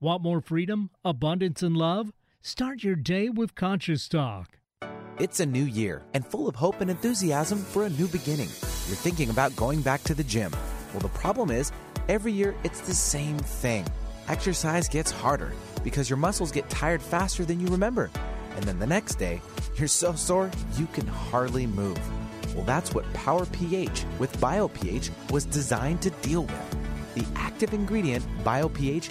Want 0.00 0.22
more 0.22 0.40
freedom, 0.40 0.90
abundance, 1.04 1.60
and 1.60 1.76
love? 1.76 2.12
Start 2.40 2.84
your 2.84 2.94
day 2.94 3.28
with 3.30 3.56
Conscious 3.56 4.08
Talk. 4.08 4.60
It's 5.18 5.40
a 5.40 5.46
new 5.46 5.64
year 5.64 6.04
and 6.14 6.24
full 6.24 6.48
of 6.48 6.54
hope 6.54 6.80
and 6.80 6.88
enthusiasm 6.88 7.58
for 7.58 7.84
a 7.84 7.90
new 7.90 8.06
beginning. 8.06 8.46
You're 8.86 8.96
thinking 8.96 9.28
about 9.30 9.56
going 9.56 9.82
back 9.82 10.04
to 10.04 10.14
the 10.14 10.22
gym. 10.22 10.52
Well, 10.92 11.00
the 11.00 11.08
problem 11.08 11.50
is, 11.50 11.72
every 12.08 12.32
year 12.32 12.54
it's 12.62 12.78
the 12.82 12.94
same 12.94 13.38
thing. 13.38 13.84
Exercise 14.28 14.88
gets 14.88 15.10
harder 15.10 15.52
because 15.82 16.08
your 16.08 16.16
muscles 16.16 16.52
get 16.52 16.70
tired 16.70 17.02
faster 17.02 17.44
than 17.44 17.58
you 17.58 17.66
remember. 17.66 18.08
And 18.54 18.62
then 18.62 18.78
the 18.78 18.86
next 18.86 19.16
day, 19.16 19.42
you're 19.74 19.88
so 19.88 20.14
sore 20.14 20.48
you 20.76 20.86
can 20.92 21.08
hardly 21.08 21.66
move. 21.66 21.98
Well, 22.54 22.64
that's 22.64 22.94
what 22.94 23.12
Power 23.14 23.46
pH 23.46 24.04
with 24.20 24.36
BioPH 24.36 25.10
was 25.32 25.44
designed 25.44 26.02
to 26.02 26.10
deal 26.22 26.42
with. 26.42 26.76
The 27.16 27.26
active 27.34 27.74
ingredient, 27.74 28.24
BioPH, 28.44 29.10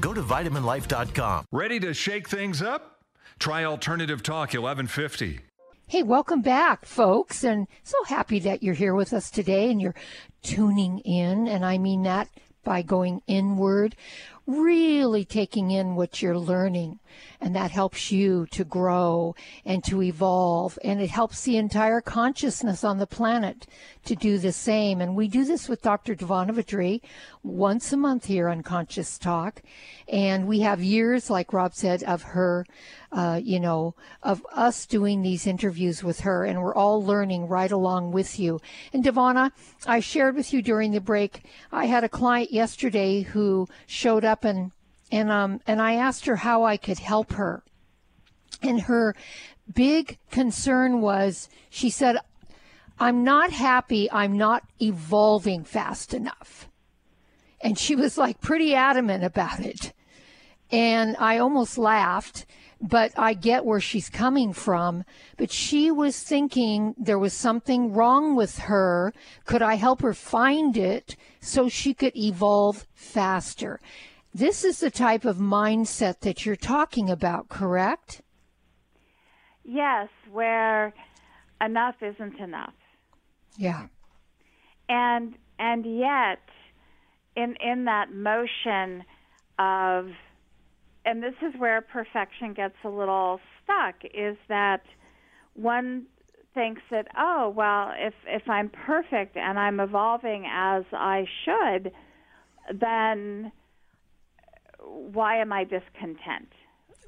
Go 0.00 0.14
to 0.14 0.22
vitaminlife.com. 0.22 1.46
Ready 1.52 1.80
to 1.80 1.94
shake 1.94 2.28
things 2.28 2.62
up? 2.62 3.00
Try 3.38 3.64
Alternative 3.64 4.22
Talk 4.22 4.54
1150. 4.54 5.40
Hey, 5.88 6.02
welcome 6.02 6.42
back, 6.42 6.84
folks, 6.84 7.44
and 7.44 7.68
so 7.84 7.96
happy 8.08 8.40
that 8.40 8.62
you're 8.62 8.74
here 8.74 8.94
with 8.94 9.12
us 9.12 9.30
today 9.30 9.70
and 9.70 9.80
you're 9.80 9.94
tuning 10.42 10.98
in. 11.00 11.46
And 11.46 11.64
I 11.64 11.78
mean 11.78 12.02
that 12.02 12.28
by 12.64 12.82
going 12.82 13.22
inward, 13.28 13.94
really 14.46 15.24
taking 15.24 15.70
in 15.70 15.96
what 15.96 16.22
you're 16.22 16.38
learning. 16.38 17.00
And 17.40 17.54
that 17.56 17.70
helps 17.70 18.12
you 18.12 18.46
to 18.52 18.64
grow 18.64 19.34
and 19.64 19.82
to 19.84 20.02
evolve. 20.02 20.78
And 20.84 21.00
it 21.00 21.10
helps 21.10 21.42
the 21.42 21.56
entire 21.56 22.00
consciousness 22.00 22.84
on 22.84 22.98
the 22.98 23.06
planet 23.06 23.66
to 24.04 24.14
do 24.14 24.38
the 24.38 24.52
same. 24.52 25.00
And 25.00 25.16
we 25.16 25.28
do 25.28 25.44
this 25.44 25.68
with 25.68 25.82
Dr. 25.82 26.14
DiVanna 26.14 26.50
VaDree 26.50 27.00
once 27.42 27.92
a 27.92 27.96
month 27.96 28.26
here 28.26 28.48
on 28.48 28.62
Conscious 28.62 29.18
Talk. 29.18 29.62
And 30.08 30.46
we 30.46 30.60
have 30.60 30.82
years, 30.82 31.30
like 31.30 31.52
Rob 31.52 31.74
said, 31.74 32.02
of 32.04 32.22
her, 32.22 32.64
uh, 33.12 33.40
you 33.42 33.60
know, 33.60 33.94
of 34.22 34.46
us 34.52 34.86
doing 34.86 35.22
these 35.22 35.46
interviews 35.46 36.04
with 36.04 36.20
her. 36.20 36.44
And 36.44 36.62
we're 36.62 36.74
all 36.74 37.02
learning 37.04 37.48
right 37.48 37.72
along 37.72 38.12
with 38.12 38.38
you. 38.38 38.60
And 38.92 39.04
DiVanna, 39.04 39.52
I 39.86 40.00
shared 40.00 40.36
with 40.36 40.52
you 40.52 40.62
during 40.62 40.92
the 40.92 41.00
break, 41.00 41.42
I 41.72 41.86
had 41.86 42.04
a 42.04 42.08
client 42.08 42.52
yesterday 42.52 43.22
who 43.22 43.68
showed 43.86 44.24
up 44.24 44.35
and 44.44 44.72
and 45.10 45.30
um 45.30 45.60
and 45.66 45.80
I 45.80 45.94
asked 45.94 46.26
her 46.26 46.36
how 46.36 46.64
I 46.64 46.76
could 46.76 46.98
help 46.98 47.32
her. 47.32 47.62
And 48.62 48.82
her 48.82 49.14
big 49.72 50.18
concern 50.30 51.00
was 51.00 51.48
she 51.70 51.90
said 51.90 52.16
I'm 52.98 53.24
not 53.24 53.50
happy 53.50 54.10
I'm 54.10 54.36
not 54.36 54.64
evolving 54.80 55.64
fast 55.64 56.14
enough. 56.14 56.68
And 57.60 57.78
she 57.78 57.96
was 57.96 58.18
like 58.18 58.40
pretty 58.40 58.74
adamant 58.74 59.24
about 59.24 59.60
it. 59.60 59.92
And 60.70 61.16
I 61.18 61.38
almost 61.38 61.78
laughed 61.78 62.46
but 62.80 63.12
I 63.16 63.34
get 63.34 63.64
where 63.64 63.80
she's 63.80 64.08
coming 64.08 64.52
from. 64.52 65.04
But 65.36 65.50
she 65.50 65.90
was 65.90 66.22
thinking 66.22 66.94
there 66.98 67.18
was 67.18 67.32
something 67.32 67.92
wrong 67.92 68.36
with 68.36 68.58
her. 68.60 69.12
Could 69.44 69.62
I 69.62 69.74
help 69.74 70.02
her 70.02 70.14
find 70.14 70.76
it 70.76 71.16
so 71.40 71.68
she 71.68 71.94
could 71.94 72.16
evolve 72.16 72.86
faster? 72.94 73.80
This 74.36 74.64
is 74.64 74.80
the 74.80 74.90
type 74.90 75.24
of 75.24 75.38
mindset 75.38 76.20
that 76.20 76.44
you're 76.44 76.56
talking 76.56 77.08
about, 77.08 77.48
correct? 77.48 78.20
Yes, 79.64 80.10
where 80.30 80.92
enough 81.58 81.94
isn't 82.02 82.38
enough. 82.38 82.74
Yeah. 83.56 83.86
And 84.90 85.36
and 85.58 85.86
yet 85.86 86.40
in 87.34 87.56
in 87.64 87.86
that 87.86 88.12
motion 88.12 89.04
of 89.58 90.10
and 91.06 91.22
this 91.22 91.36
is 91.40 91.58
where 91.58 91.80
perfection 91.80 92.52
gets 92.52 92.76
a 92.84 92.90
little 92.90 93.40
stuck 93.64 93.94
is 94.12 94.36
that 94.48 94.82
one 95.54 96.04
thinks 96.52 96.82
that 96.90 97.06
oh 97.16 97.54
well 97.56 97.90
if 97.96 98.12
if 98.26 98.46
I'm 98.50 98.68
perfect 98.68 99.38
and 99.38 99.58
I'm 99.58 99.80
evolving 99.80 100.44
as 100.46 100.84
I 100.92 101.24
should 101.46 101.90
then 102.78 103.50
why 104.86 105.40
am 105.40 105.52
I 105.52 105.64
discontent 105.64 106.52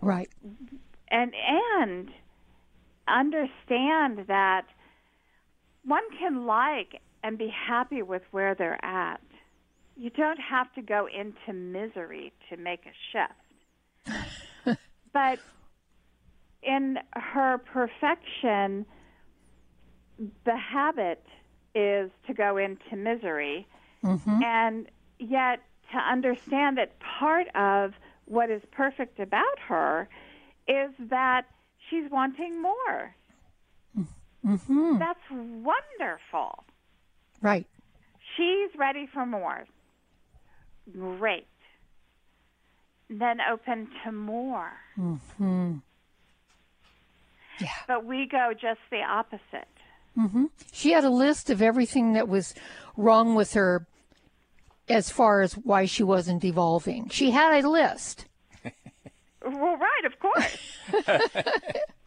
right 0.00 0.28
and 1.08 1.32
and 1.34 2.10
understand 3.06 4.26
that 4.28 4.66
one 5.84 6.02
can 6.18 6.46
like 6.46 7.00
and 7.24 7.38
be 7.38 7.48
happy 7.48 8.02
with 8.02 8.22
where 8.30 8.54
they're 8.54 8.84
at 8.84 9.20
you 9.96 10.10
don't 10.10 10.38
have 10.38 10.72
to 10.74 10.82
go 10.82 11.06
into 11.06 11.52
misery 11.52 12.32
to 12.50 12.56
make 12.56 12.80
a 12.86 12.92
shift 13.12 14.78
but 15.12 15.38
in 16.62 16.98
her 17.14 17.58
perfection, 17.58 18.84
the 20.44 20.56
habit 20.56 21.24
is 21.74 22.10
to 22.26 22.34
go 22.34 22.56
into 22.56 22.96
misery. 22.96 23.66
Mm-hmm. 24.04 24.42
And 24.42 24.86
yet, 25.18 25.60
to 25.92 25.98
understand 25.98 26.78
that 26.78 26.98
part 27.00 27.46
of 27.54 27.94
what 28.26 28.50
is 28.50 28.62
perfect 28.70 29.18
about 29.20 29.58
her 29.68 30.08
is 30.66 30.90
that 30.98 31.46
she's 31.88 32.10
wanting 32.10 32.60
more. 32.60 33.14
Mm-hmm. 34.46 34.98
That's 34.98 35.18
wonderful. 35.30 36.64
Right. 37.40 37.66
She's 38.36 38.78
ready 38.78 39.08
for 39.12 39.26
more. 39.26 39.64
Great 40.92 41.46
then 43.10 43.38
open 43.40 43.88
to 44.04 44.12
more. 44.12 44.72
Mm-hmm. 44.98 45.76
Yeah. 47.60 47.68
But 47.86 48.04
we 48.04 48.28
go 48.30 48.52
just 48.52 48.80
the 48.90 49.02
opposite. 49.02 49.68
Mm-hmm. 50.16 50.46
She 50.72 50.92
had 50.92 51.04
a 51.04 51.10
list 51.10 51.50
of 51.50 51.62
everything 51.62 52.12
that 52.12 52.28
was 52.28 52.54
wrong 52.96 53.34
with 53.34 53.54
her 53.54 53.86
as 54.88 55.10
far 55.10 55.40
as 55.40 55.54
why 55.54 55.84
she 55.86 56.02
wasn't 56.02 56.44
evolving. 56.44 57.08
She 57.08 57.30
had 57.30 57.64
a 57.64 57.68
list. 57.68 58.26
well, 59.44 59.76
right, 59.76 60.04
of 60.04 60.18
course. 60.18 60.56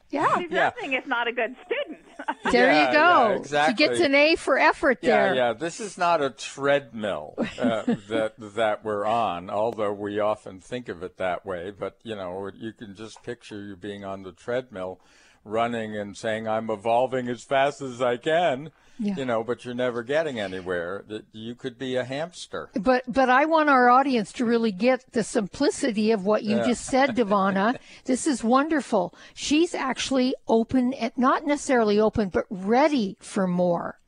yeah. 0.10 0.38
She's 0.38 0.52
yeah. 0.52 0.64
nothing 0.66 0.94
if 0.94 1.08
not 1.08 1.28
a 1.28 1.32
good 1.32 1.56
student. 1.66 2.06
there 2.52 2.72
yeah, 2.72 2.88
you 2.88 2.94
go. 2.94 3.30
Yeah, 3.30 3.36
exactly. 3.38 3.86
She 3.86 3.90
gets 3.90 4.00
an 4.02 4.16
A 4.16 4.36
for 4.36 4.58
effort 4.58 5.00
yeah, 5.02 5.10
there. 5.10 5.36
Yeah, 5.36 5.54
This 5.54 5.80
is 5.80 5.98
not 5.98 6.22
a 6.22 6.30
treadmill 6.30 7.36
uh, 7.38 7.84
that 8.10 8.34
that 8.38 8.84
we're 8.84 9.06
on, 9.06 9.50
although 9.50 9.94
we 9.94 10.20
often 10.20 10.60
think 10.60 10.90
of 10.90 11.04
it 11.04 11.18
that 11.18 11.46
way. 11.46 11.72
But 11.72 11.98
you 12.04 12.16
know, 12.16 12.50
you 12.54 12.74
can 12.74 12.96
just 12.96 13.24
picture 13.24 13.62
you 13.62 13.76
being 13.76 14.04
on 14.04 14.24
the 14.24 14.32
treadmill, 14.32 15.00
running 15.44 15.96
and 15.98 16.16
saying, 16.16 16.48
"I'm 16.48 16.70
evolving 16.70 17.28
as 17.28 17.44
fast 17.44 17.82
as 17.82 18.02
I 18.02 18.18
can." 18.18 18.72
Yeah. 19.00 19.16
You 19.16 19.26
know, 19.26 19.44
but 19.44 19.66
you're 19.66 19.74
never 19.74 20.04
getting 20.04 20.40
anywhere. 20.40 21.04
That 21.08 21.26
you 21.32 21.56
could 21.56 21.80
be 21.80 21.96
a 21.96 22.04
hamster. 22.04 22.70
But 22.76 23.04
but 23.12 23.30
I 23.30 23.46
want 23.46 23.68
our 23.70 23.90
audience 23.90 24.32
to 24.34 24.46
really 24.46 24.72
get 24.72 25.12
the 25.14 25.24
simplicity 25.24 26.12
of 26.12 26.24
what 26.24 26.44
you 26.44 26.58
Yeah. 26.58 26.68
just 26.68 26.86
said, 26.86 27.10
DiVanna. 27.16 27.78
this 28.06 28.28
is 28.28 28.44
wonderful. 28.44 29.16
She's 29.34 29.74
actually 29.74 30.36
open, 30.48 30.94
and 30.94 31.12
not 31.18 31.48
necessarily 31.48 32.00
open, 32.00 32.30
but 32.30 32.46
ready 32.52 33.18
for 33.20 33.48
more. 33.48 34.00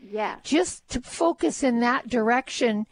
Yeah. 0.00 0.36
Just 0.42 0.88
to 0.90 1.02
focus 1.02 1.62
in 1.62 1.80
that 1.80 2.08
direction 2.08 2.86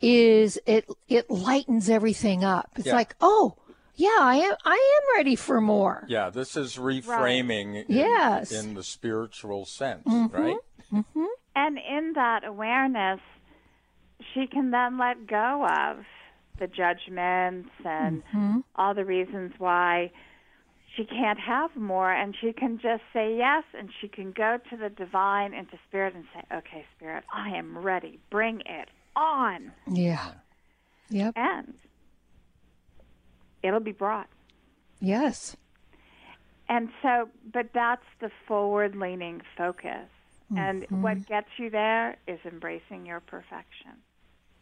is 0.00 0.58
it 0.66 0.88
it 1.08 1.30
lightens 1.30 1.88
everything 1.88 2.42
up. 2.42 2.70
It's 2.76 2.86
Yeah. 2.88 2.94
like, 2.94 3.14
oh, 3.20 3.54
yeah, 3.98 4.08
I 4.20 4.36
am 4.36 4.54
I 4.64 4.72
am 4.74 5.16
ready 5.18 5.36
for 5.36 5.60
more. 5.60 6.04
Yeah, 6.08 6.30
this 6.30 6.56
is 6.56 6.76
reframing 6.76 7.74
in, 7.74 7.84
Yes. 7.88 8.52
in 8.52 8.74
the 8.74 8.82
spiritual 8.84 9.64
sense, 9.66 10.04
Mhm. 10.06 10.32
right? 10.32 10.56
Mm-hmm. 10.92 11.24
And 11.54 11.78
in 11.78 12.12
that 12.14 12.44
awareness, 12.44 13.20
she 14.32 14.46
can 14.46 14.70
then 14.70 14.98
let 14.98 15.26
go 15.26 15.66
of 15.66 16.04
the 16.58 16.66
judgments 16.68 17.70
and 17.84 18.22
Mhm. 18.32 18.64
all 18.76 18.94
the 18.94 19.04
reasons 19.04 19.52
why 19.58 20.10
she 20.96 21.04
can't 21.04 21.38
have 21.38 21.74
more. 21.76 22.10
And 22.12 22.34
she 22.40 22.52
can 22.52 22.78
just 22.78 23.02
say 23.12 23.36
yes, 23.36 23.64
and 23.74 23.92
she 24.00 24.08
can 24.08 24.32
go 24.32 24.58
to 24.70 24.76
the 24.76 24.88
divine, 24.88 25.54
into 25.54 25.76
spirit, 25.88 26.14
and 26.14 26.24
say, 26.34 26.42
okay, 26.56 26.84
spirit, 26.96 27.24
I 27.32 27.50
am 27.50 27.76
ready. 27.78 28.18
Bring 28.30 28.60
it 28.62 28.88
on. 29.14 29.72
Yeah. 29.86 30.32
Yep. 31.10 31.34
And 31.36 31.74
it'll 33.62 33.80
be 33.80 33.92
brought. 33.92 34.28
Yes. 35.00 35.56
And 36.68 36.90
so, 37.02 37.28
but 37.52 37.70
that's 37.72 38.04
the 38.20 38.30
forward 38.46 38.94
leaning 38.94 39.40
focus. 39.56 40.08
And 40.56 40.84
Mhm. 40.88 41.02
what 41.02 41.26
gets 41.26 41.48
you 41.58 41.68
there 41.68 42.16
is 42.26 42.40
embracing 42.44 43.04
your 43.04 43.20
perfection. 43.20 43.92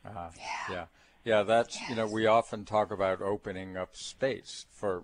Uh, 0.05 0.31
yeah. 0.69 0.87
Yeah, 1.25 1.43
that's, 1.43 1.81
you 1.89 1.97
know, 1.97 2.07
we 2.07 2.27
often 2.27 2.65
talk 2.65 2.93
about 2.93 3.21
opening 3.21 3.77
up 3.77 3.97
space 3.97 4.67
for, 4.71 5.03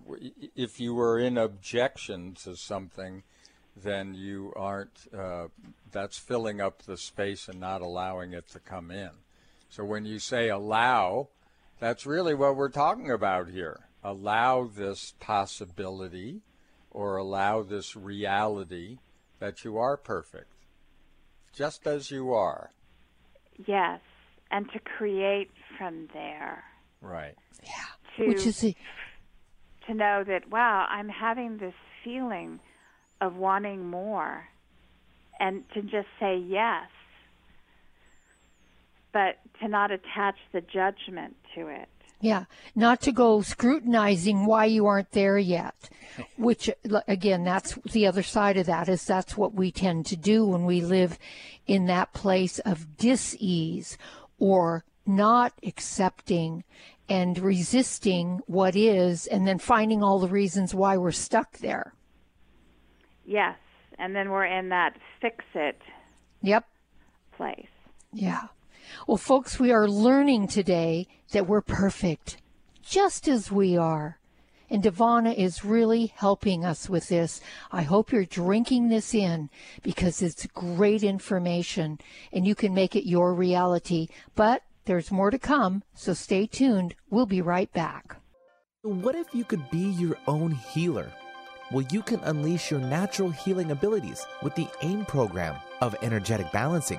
if 0.55 0.79
you 0.79 0.95
were 0.95 1.19
in 1.19 1.37
objection 1.37 2.35
to 2.45 2.55
something, 2.57 3.25
then 3.77 4.15
you 4.15 4.53
aren't, 4.55 5.13
uh, 5.13 5.49
that's 5.91 6.19
filling 6.19 6.61
up 6.61 6.83
the 6.83 6.97
space 6.97 7.49
and 7.49 7.59
not 7.59 7.81
allowing 7.81 8.33
it 8.33 8.49
to 8.51 8.61
come 8.61 8.93
in. 8.93 9.11
So 9.69 9.85
when 9.85 10.05
you 10.05 10.21
say 10.21 10.49
allow, 10.49 11.29
that's 11.83 12.07
really 12.07 12.33
what 12.33 12.55
we're 12.55 12.69
talking 12.69 13.11
about 13.11 13.49
here. 13.49 13.81
Allow 14.05 14.71
this 14.73 15.15
possibility 15.19 16.43
or 16.93 17.17
allow 17.17 17.65
this 17.65 17.97
reality 17.97 18.99
that 19.41 19.65
you 19.65 19.79
are 19.79 19.97
perfect, 19.97 20.53
just 21.53 21.85
as 21.89 22.09
you 22.09 22.33
are. 22.33 22.71
Yes, 23.67 23.99
and 24.53 24.71
to 24.71 24.79
create 24.79 25.51
from 25.77 26.09
there. 26.15 26.63
Right. 27.01 27.35
Yeah. 27.65 27.71
To, 28.17 28.29
Which 28.29 28.47
is 28.47 28.63
a, 28.63 28.77
to 29.89 29.95
know 29.95 30.23
that, 30.25 30.49
wow, 30.51 30.87
I'm 30.89 31.09
having 31.09 31.59
this 31.59 31.75
feeling 32.05 32.61
of 33.21 33.35
wanting 33.35 33.91
more. 33.91 34.45
And 35.41 35.65
to 35.75 35.83
just 35.83 36.07
say 36.21 36.37
yes, 36.37 36.87
but 39.13 39.39
to 39.61 39.69
not 39.69 39.91
attach 39.91 40.37
the 40.53 40.61
judgment 40.61 41.37
to 41.55 41.69
it. 41.69 41.89
Yeah, 42.21 42.45
not 42.77 43.01
to 43.03 43.13
go 43.13 43.43
scrutinizing 43.43 44.47
why 44.47 44.67
you 44.67 44.87
aren't 44.87 45.11
there 45.11 45.39
yet, 45.39 45.91
which 46.37 46.71
again, 47.09 47.43
that's 47.43 47.75
the 47.93 48.07
other 48.07 48.23
side 48.23 48.57
of 48.57 48.67
that 48.67 48.89
is 48.89 49.05
that's 49.05 49.37
what 49.37 49.55
we 49.55 49.73
tend 49.73 50.07
to 50.07 50.17
do 50.17 50.47
when 50.47 50.65
we 50.65 50.81
live 50.81 51.19
in 51.67 51.87
that 51.87 52.13
place 52.13 52.61
of 52.61 52.97
dis-ease 52.97 53.99
or 54.39 54.85
not 55.05 55.53
accepting 55.65 56.63
and 57.09 57.39
resisting 57.41 58.41
what 58.47 58.77
is 58.77 59.27
and 59.27 59.47
then 59.47 59.59
finding 59.59 60.03
all 60.03 60.21
the 60.21 60.29
reasons 60.29 60.73
why 60.75 60.97
we're 60.97 61.11
stuck 61.11 61.59
there. 61.59 61.93
Yes, 63.25 63.57
and 63.99 64.15
then 64.15 64.31
we're 64.31 64.47
in 64.47 64.69
that 64.71 64.97
fix 65.21 65.45
it 65.55 65.81
Yep. 66.43 66.67
place. 67.37 67.67
Yeah. 68.13 68.49
Well, 69.07 69.17
folks, 69.17 69.59
we 69.59 69.73
are 69.73 69.89
learning 69.89 70.49
today 70.49 71.09
that 71.33 71.47
we're 71.47 71.61
perfect, 71.61 72.39
just 72.83 73.29
as 73.29 73.51
we 73.51 73.77
are. 73.77 74.19
And 74.71 74.83
DiVanna 74.83 75.37
is 75.37 75.67
really 75.67 76.07
helping 76.17 76.65
us 76.65 76.89
with 76.89 77.09
this. 77.09 77.41
I 77.71 77.83
hope 77.83 78.11
you're 78.11 78.25
drinking 78.25 78.89
this 78.89 79.13
in 79.13 79.51
because 79.83 80.23
it's 80.23 80.47
great 80.47 81.03
information 81.03 81.99
and 82.33 82.47
you 82.47 82.55
can 82.55 82.73
make 82.73 82.97
it 82.97 83.07
your 83.07 83.35
reality. 83.35 84.09
But 84.35 84.63
there's 84.87 85.13
more 85.13 85.31
to 85.31 85.39
come, 85.39 85.83
so 85.95 86.15
stay 86.15 86.47
tuned. 86.47 86.95
We'll 87.11 87.27
be 87.27 87.43
right 87.43 87.71
back. 87.73 88.17
What 88.83 89.15
if 89.15 89.35
you 89.35 89.45
could 89.45 89.71
be 89.71 89.91
your 89.91 90.17
own 90.27 90.53
healer? 90.53 91.13
Well, 91.71 91.87
you 91.91 92.03
can 92.03 92.21
unleash 92.21 92.71
your 92.71 92.81
natural 92.81 93.31
healing 93.31 93.71
abilities 93.71 94.27
with 94.43 94.55
the 94.55 94.69
AIM 94.83 95.07
program 95.07 95.57
of 95.81 95.95
energetic 96.03 96.51
balancing. 96.51 96.99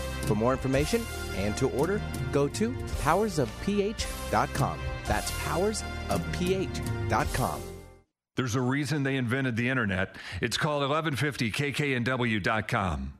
For 0.21 0.35
more 0.35 0.53
information 0.53 1.01
and 1.35 1.57
to 1.57 1.69
order, 1.71 1.99
go 2.31 2.47
to 2.49 2.71
powersofph.com. 3.03 4.79
That's 5.05 5.31
powersofph.com. 5.31 7.61
There's 8.37 8.55
a 8.55 8.61
reason 8.61 9.03
they 9.03 9.17
invented 9.17 9.57
the 9.57 9.69
internet. 9.69 10.15
It's 10.41 10.57
called 10.57 10.89
1150kknw.com. 10.89 13.13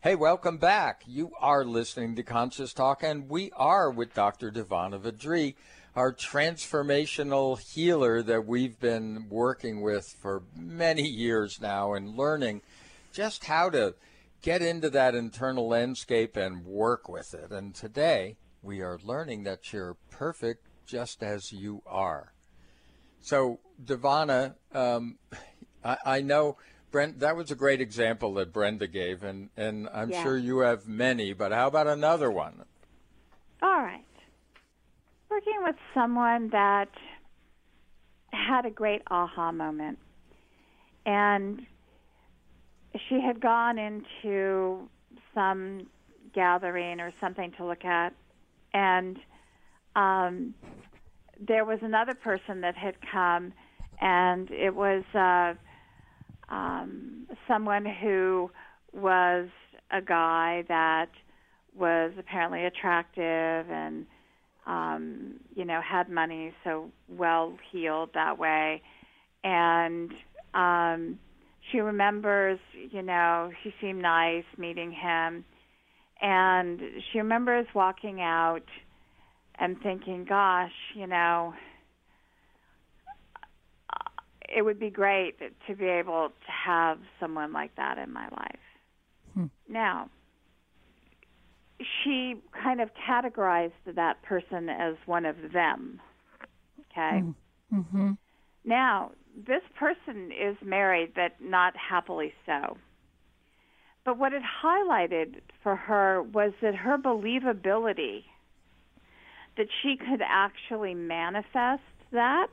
Hey, 0.00 0.14
welcome 0.16 0.58
back. 0.58 1.02
You 1.06 1.32
are 1.38 1.64
listening 1.64 2.16
to 2.16 2.22
Conscious 2.22 2.72
Talk, 2.72 3.02
and 3.02 3.28
we 3.28 3.50
are 3.56 3.90
with 3.90 4.14
Dr. 4.14 4.50
DiVanna 4.50 4.98
VaDree, 5.00 5.54
our 5.94 6.12
transformational 6.12 7.60
healer 7.60 8.22
that 8.22 8.46
we've 8.46 8.80
been 8.80 9.26
working 9.28 9.80
with 9.80 10.16
for 10.20 10.42
many 10.56 11.06
years 11.06 11.60
now 11.60 11.92
and 11.92 12.16
learning 12.16 12.62
just 13.12 13.44
how 13.44 13.70
to 13.70 13.94
get 14.42 14.60
into 14.60 14.90
that 14.90 15.14
internal 15.14 15.68
landscape 15.68 16.36
and 16.36 16.64
work 16.66 17.08
with 17.08 17.32
it. 17.32 17.50
And 17.50 17.74
today, 17.74 18.36
we 18.60 18.80
are 18.80 18.98
learning 19.02 19.44
that 19.44 19.72
you're 19.72 19.96
perfect 20.10 20.66
just 20.84 21.22
as 21.22 21.52
you 21.52 21.82
are. 21.86 22.32
So, 23.20 23.60
DiVanna, 23.82 24.56
um, 24.74 25.18
I, 25.84 25.96
I 26.04 26.20
know 26.20 26.56
Brent, 26.90 27.20
that 27.20 27.36
was 27.36 27.50
a 27.50 27.54
great 27.54 27.80
example 27.80 28.34
that 28.34 28.52
Brenda 28.52 28.86
gave, 28.86 29.22
and, 29.22 29.48
and 29.56 29.88
I'm 29.94 30.10
Yeah. 30.10 30.22
sure 30.22 30.36
you 30.36 30.58
have 30.58 30.86
many, 30.86 31.32
but 31.32 31.52
how 31.52 31.68
about 31.68 31.86
another 31.86 32.30
one? 32.30 32.64
All 33.62 33.80
right. 33.82 34.04
Working 35.30 35.62
with 35.62 35.76
someone 35.94 36.50
that 36.50 36.90
had 38.32 38.66
a 38.66 38.70
great 38.70 39.02
aha 39.10 39.52
moment. 39.52 39.98
And 41.06 41.66
she 43.08 43.20
had 43.20 43.40
gone 43.40 43.78
into 43.78 44.88
some 45.34 45.86
gathering 46.34 47.00
or 47.00 47.12
something 47.20 47.52
to 47.56 47.64
look 47.64 47.84
at. 47.84 48.12
And 48.74 49.18
um, 49.96 50.54
there 51.46 51.64
was 51.64 51.78
another 51.82 52.14
person 52.14 52.60
that 52.62 52.76
had 52.76 52.94
come, 53.10 53.52
and 54.00 54.50
it 54.50 54.74
was 54.74 55.04
uh, 55.14 55.54
um, 56.52 57.26
someone 57.48 57.84
who 57.84 58.50
was 58.92 59.48
a 59.90 60.00
guy 60.00 60.64
that 60.68 61.10
was 61.76 62.12
apparently 62.18 62.64
attractive 62.64 63.70
and 63.70 64.06
um, 64.66 65.40
you 65.54 65.64
know 65.64 65.80
had 65.80 66.08
money, 66.08 66.52
so 66.62 66.90
well 67.08 67.58
heeled 67.70 68.10
that 68.14 68.38
way, 68.38 68.80
and 69.42 70.12
um, 70.54 71.18
she 71.72 71.80
remembers 71.80 72.60
you 72.90 73.02
know 73.02 73.50
he 73.64 73.72
seemed 73.80 74.02
nice 74.02 74.44
meeting 74.56 74.92
him, 74.92 75.44
and 76.20 76.80
she 77.10 77.18
remembers 77.18 77.66
walking 77.74 78.20
out 78.20 78.64
and 79.58 79.80
thinking, 79.82 80.24
gosh, 80.28 80.72
you 80.94 81.06
know. 81.06 81.54
Uh, 83.90 84.22
it 84.54 84.62
would 84.62 84.78
be 84.78 84.90
great 84.90 85.38
to 85.66 85.74
be 85.74 85.86
able 85.86 86.28
to 86.28 86.52
have 86.66 86.98
someone 87.18 87.52
like 87.52 87.74
that 87.76 87.98
in 87.98 88.12
my 88.12 88.28
life. 88.28 88.58
Hmm. 89.34 89.46
Now, 89.68 90.10
she 92.02 92.34
kind 92.62 92.80
of 92.80 92.90
categorized 93.08 93.72
that 93.94 94.22
person 94.22 94.68
as 94.68 94.94
one 95.06 95.24
of 95.24 95.36
them. 95.52 96.00
Okay. 96.92 97.22
Mm-hmm. 97.22 97.78
mm-hmm. 97.78 98.10
Now, 98.64 99.12
this 99.36 99.62
person 99.78 100.30
is 100.32 100.56
married, 100.64 101.12
but 101.14 101.32
not 101.40 101.74
happily 101.76 102.32
so. 102.46 102.76
But 104.04 104.18
what 104.18 104.32
it 104.32 104.42
highlighted 104.64 105.40
for 105.62 105.76
her 105.76 106.22
was 106.22 106.52
that 106.60 106.74
her 106.74 106.98
believability 106.98 108.24
that 109.56 109.66
she 109.82 109.96
could 109.96 110.22
actually 110.26 110.94
manifest 110.94 111.82
that 112.10 112.48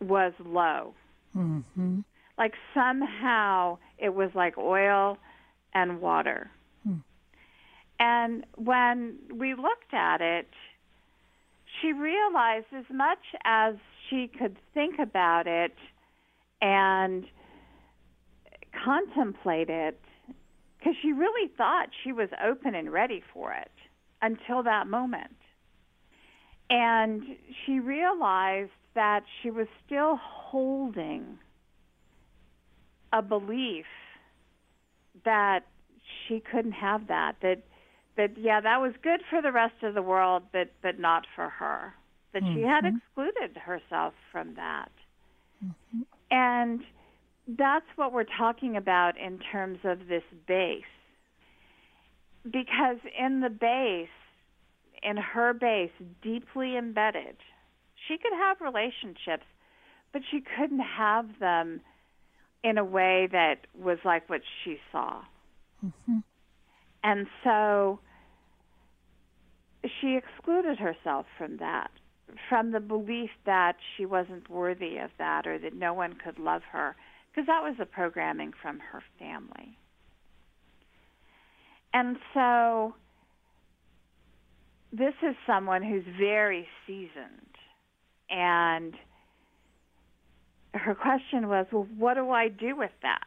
was 0.00 0.32
low. 0.44 0.94
Mm-hmm. 1.36 2.00
Like 2.36 2.54
somehow 2.74 3.78
it 3.98 4.14
was 4.14 4.30
like 4.34 4.58
oil 4.58 5.18
and 5.74 6.00
water. 6.00 6.50
And 8.00 8.46
when 8.56 9.16
we 9.34 9.54
looked 9.54 9.92
at 9.92 10.20
it, 10.20 10.48
she 11.80 11.92
realized 11.92 12.66
as 12.72 12.84
much 12.92 13.18
as 13.44 13.74
she 14.08 14.30
could 14.38 14.56
think 14.74 14.98
about 14.98 15.46
it 15.46 15.74
and 16.60 17.24
contemplate 18.84 19.70
it, 19.70 20.00
because 20.78 20.94
she 21.02 21.12
really 21.12 21.50
thought 21.56 21.88
she 22.04 22.12
was 22.12 22.28
open 22.44 22.74
and 22.74 22.92
ready 22.92 23.22
for 23.32 23.52
it 23.52 23.70
until 24.22 24.62
that 24.62 24.86
moment. 24.86 25.36
And 26.70 27.22
she 27.64 27.80
realized 27.80 28.70
that 28.94 29.24
she 29.42 29.50
was 29.50 29.66
still 29.86 30.18
holding 30.22 31.38
a 33.12 33.22
belief 33.22 33.86
that 35.24 35.60
she 36.26 36.40
couldn't 36.40 36.72
have 36.72 37.08
that 37.08 37.36
that 37.42 37.62
that 38.16 38.30
yeah 38.36 38.60
that 38.60 38.80
was 38.80 38.92
good 39.02 39.20
for 39.30 39.40
the 39.40 39.52
rest 39.52 39.82
of 39.82 39.94
the 39.94 40.02
world 40.02 40.42
but 40.52 40.70
but 40.82 40.98
not 40.98 41.26
for 41.34 41.48
her 41.48 41.94
that 42.32 42.42
she 42.54 42.62
had 42.62 42.84
Mhm. 42.84 42.96
excluded 42.96 43.56
herself 43.56 44.14
from 44.30 44.54
that 44.54 44.90
and 46.30 46.84
that's 47.48 47.86
what 47.96 48.12
we're 48.12 48.24
talking 48.24 48.76
about 48.76 49.16
in 49.16 49.38
terms 49.38 49.78
of 49.84 50.06
this 50.08 50.24
base 50.46 50.84
because 52.50 52.98
in 53.18 53.40
the 53.40 53.50
base 53.50 54.08
in 55.02 55.16
her 55.16 55.52
base 55.52 55.92
deeply 56.22 56.76
embedded 56.76 57.36
She 58.06 58.16
could 58.16 58.32
have 58.32 58.60
relationships, 58.60 59.44
but 60.12 60.22
she 60.30 60.40
couldn't 60.40 60.80
have 60.80 61.38
them 61.40 61.80
in 62.62 62.78
a 62.78 62.84
way 62.84 63.26
that 63.32 63.66
was 63.74 63.98
like 64.04 64.28
what 64.28 64.42
she 64.62 64.78
saw. 64.92 65.22
Mm-hmm. 65.84 66.18
And 67.02 67.26
so 67.44 68.00
she 70.00 70.16
excluded 70.16 70.78
herself 70.78 71.26
from 71.36 71.58
that, 71.58 71.90
from 72.48 72.72
the 72.72 72.80
belief 72.80 73.30
that 73.46 73.76
she 73.96 74.06
wasn't 74.06 74.48
worthy 74.50 74.98
of 74.98 75.10
that 75.18 75.46
or 75.46 75.58
that 75.58 75.74
no 75.74 75.94
one 75.94 76.14
could 76.14 76.38
love 76.38 76.62
her, 76.72 76.96
because 77.30 77.46
that 77.46 77.62
was 77.62 77.74
the 77.78 77.86
programming 77.86 78.52
from 78.60 78.80
her 78.92 79.02
family. 79.18 79.76
And 81.92 82.16
so 82.34 82.94
this 84.92 85.14
is 85.22 85.34
someone 85.46 85.82
who's 85.82 86.04
very 86.18 86.66
seasoned. 86.86 87.10
And 88.30 88.94
her 90.74 90.94
question 90.94 91.48
was, 91.48 91.66
well, 91.72 91.86
what 91.96 92.14
do 92.14 92.30
I 92.30 92.48
do 92.48 92.76
with 92.76 92.90
that? 93.02 93.24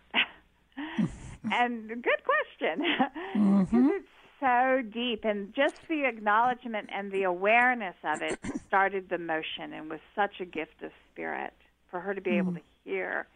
and 1.52 1.88
good 1.88 2.22
question. 2.24 2.86
Mm-hmm. 3.34 3.88
it's 3.94 4.08
so 4.42 4.82
deep. 4.82 5.24
And 5.24 5.54
just 5.56 5.76
the 5.88 6.06
acknowledgement 6.06 6.90
and 6.94 7.12
the 7.12 7.24
awareness 7.24 7.96
of 8.04 8.22
it 8.22 8.40
started 8.68 9.08
the 9.10 9.18
motion 9.18 9.72
and 9.74 9.90
was 9.90 10.02
such 10.16 10.42
a 10.42 10.46
gift 10.46 10.84
of 10.84 10.92
spirit 11.12 11.54
for 11.90 12.02
her 12.02 12.14
to 12.14 12.22
be 12.22 12.32
able 12.32 12.54
to 12.54 12.62
hear 12.84 13.28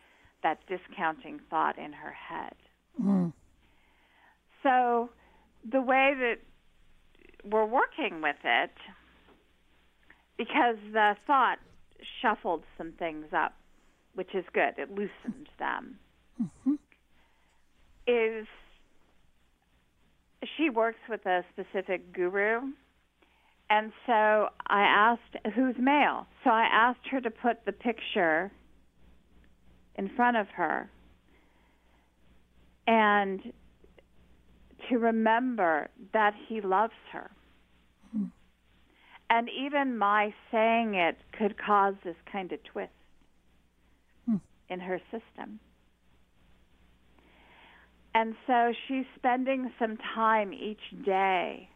that 0.44 0.60
discounting 0.68 1.40
thought 1.50 1.78
in 1.78 1.94
her 1.94 2.12
head. 2.12 2.56
Mm. 3.02 3.34
So 4.64 5.10
the 5.70 5.82
way 5.82 6.14
that 6.18 6.38
we're 7.50 7.66
working 7.66 8.22
with 8.22 8.38
it, 8.44 8.72
because 10.38 10.78
the 10.92 11.16
thought 11.28 11.60
shuffled 12.22 12.64
some 12.78 12.92
things 12.94 13.26
up, 13.36 13.54
which 14.16 14.34
is 14.34 14.46
good, 14.54 14.74
it 14.78 14.90
loosened 14.90 15.50
them, 15.60 15.98
is 18.08 18.48
she 20.58 20.70
works 20.70 21.00
with 21.10 21.26
a 21.26 21.44
specific 21.54 22.14
guru. 22.14 22.62
And 23.70 23.92
so 24.06 24.12
I 24.68 24.82
asked, 24.82 25.56
who's 25.56 25.76
male? 25.80 26.28
So 26.44 26.52
I 26.52 26.68
asked 26.72 27.08
her 27.12 27.22
to 27.22 27.32
put 27.32 27.66
the 27.66 27.72
picture 27.72 28.52
in 29.96 30.10
front 30.16 30.38
of 30.38 30.48
her 30.56 30.90
and 32.88 33.42
to 34.90 34.98
remember 34.98 35.88
that 36.14 36.34
he 36.48 36.62
loves 36.62 36.94
her. 37.12 37.32
Hmm. 38.12 38.26
And 39.30 39.50
even 39.50 39.98
my 39.98 40.34
saying 40.52 40.94
it 40.96 41.18
could 41.38 41.56
cause 41.58 41.96
this 42.04 42.16
kind 42.32 42.52
of 42.52 42.60
twist 42.64 42.92
hmm. 44.28 44.36
in 44.70 44.80
her 44.80 45.00
system. 45.12 45.60
And 48.16 48.34
so 48.48 48.72
she's 48.88 49.04
spending 49.18 49.72
some 49.78 49.98
time 50.16 50.54
each 50.54 50.80
day 51.06 51.68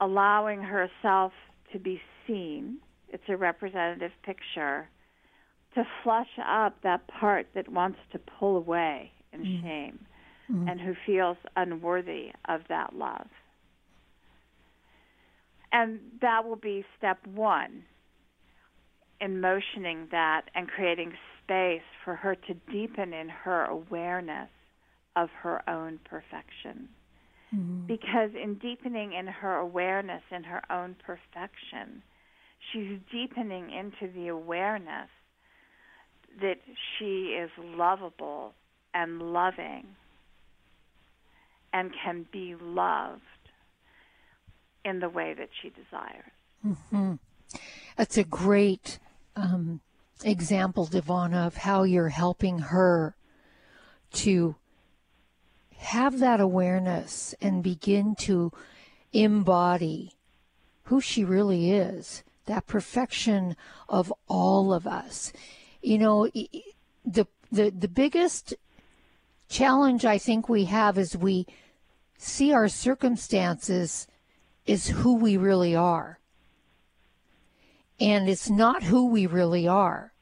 allowing 0.00 0.62
herself 0.62 1.32
to 1.72 1.80
be 1.80 2.00
seen. 2.26 2.78
It's 3.08 3.24
a 3.28 3.36
representative 3.36 4.12
picture 4.24 4.88
to 5.74 5.82
flush 6.04 6.38
up 6.48 6.76
that 6.84 7.08
part 7.08 7.48
that 7.56 7.68
wants 7.68 7.98
to 8.12 8.20
pull 8.20 8.56
away 8.56 9.10
in 9.32 9.40
Mm. 9.40 9.62
shame 9.62 10.06
Mm-hmm. 10.50 10.68
and 10.68 10.80
who 10.80 10.94
feels 11.06 11.36
unworthy 11.56 12.32
of 12.48 12.66
that 12.68 12.94
love. 12.94 13.28
And 15.72 16.00
that 16.20 16.44
will 16.44 16.56
be 16.56 16.84
step 16.98 17.24
one 17.26 17.84
in 19.20 19.40
motioning 19.40 20.08
that 20.10 20.42
and 20.54 20.68
creating 20.68 21.12
space 21.42 21.82
for 22.04 22.16
her 22.16 22.34
to 22.34 22.54
deepen 22.72 23.12
in 23.12 23.28
her 23.28 23.64
awareness 23.64 24.48
of 25.16 25.30
her 25.42 25.68
own 25.68 25.98
perfection. 26.04 26.88
Because 27.88 28.30
in 28.40 28.54
deepening 28.54 29.12
in 29.12 29.26
her 29.26 29.56
awareness 29.56 30.22
in 30.30 30.44
her 30.44 30.62
own 30.70 30.94
perfection, 31.04 32.02
she's 32.72 32.98
deepening 33.10 33.70
into 33.72 34.12
the 34.14 34.28
awareness 34.28 35.08
that 36.40 36.58
she 36.96 37.36
is 37.36 37.50
lovable 37.58 38.52
and 38.94 39.20
loving 39.32 39.86
and 41.72 41.90
can 42.04 42.26
be 42.32 42.54
loved 42.60 43.22
in 44.84 45.00
the 45.00 45.08
way 45.08 45.34
that 45.34 45.48
she 45.60 45.70
desires. 45.70 46.76
hmm 46.92 47.14
That's 47.96 48.16
a 48.16 48.24
great 48.24 49.00
um, 49.36 49.80
example, 50.24 50.86
DiVanna, 50.86 51.46
of 51.48 51.56
how 51.56 51.82
you're 51.82 52.08
helping 52.08 52.58
her 52.58 53.14
to 54.12 54.54
have 55.80 56.18
that 56.18 56.40
awareness 56.40 57.34
and 57.40 57.62
begin 57.62 58.14
to 58.14 58.52
embody 59.14 60.12
who 60.84 61.00
she 61.00 61.24
really 61.24 61.72
is, 61.72 62.22
that 62.44 62.66
perfection 62.66 63.56
of 63.88 64.12
all 64.28 64.74
of 64.74 64.86
us. 64.86 65.32
You 65.80 65.98
know, 65.98 66.28
the 67.04 67.26
the 67.50 67.70
the 67.70 67.88
biggest 67.88 68.52
challenge 69.48 70.04
I 70.04 70.18
think 70.18 70.48
we 70.48 70.66
have 70.66 70.98
is 70.98 71.16
we 71.16 71.46
see 72.18 72.52
our 72.52 72.68
circumstances 72.68 74.06
is 74.66 74.88
who 74.88 75.14
we 75.14 75.38
really 75.38 75.74
are. 75.74 76.18
And 77.98 78.28
it's 78.28 78.50
not 78.50 78.82
who 78.82 79.08
we 79.08 79.26
really 79.26 79.66
are. 79.66 80.12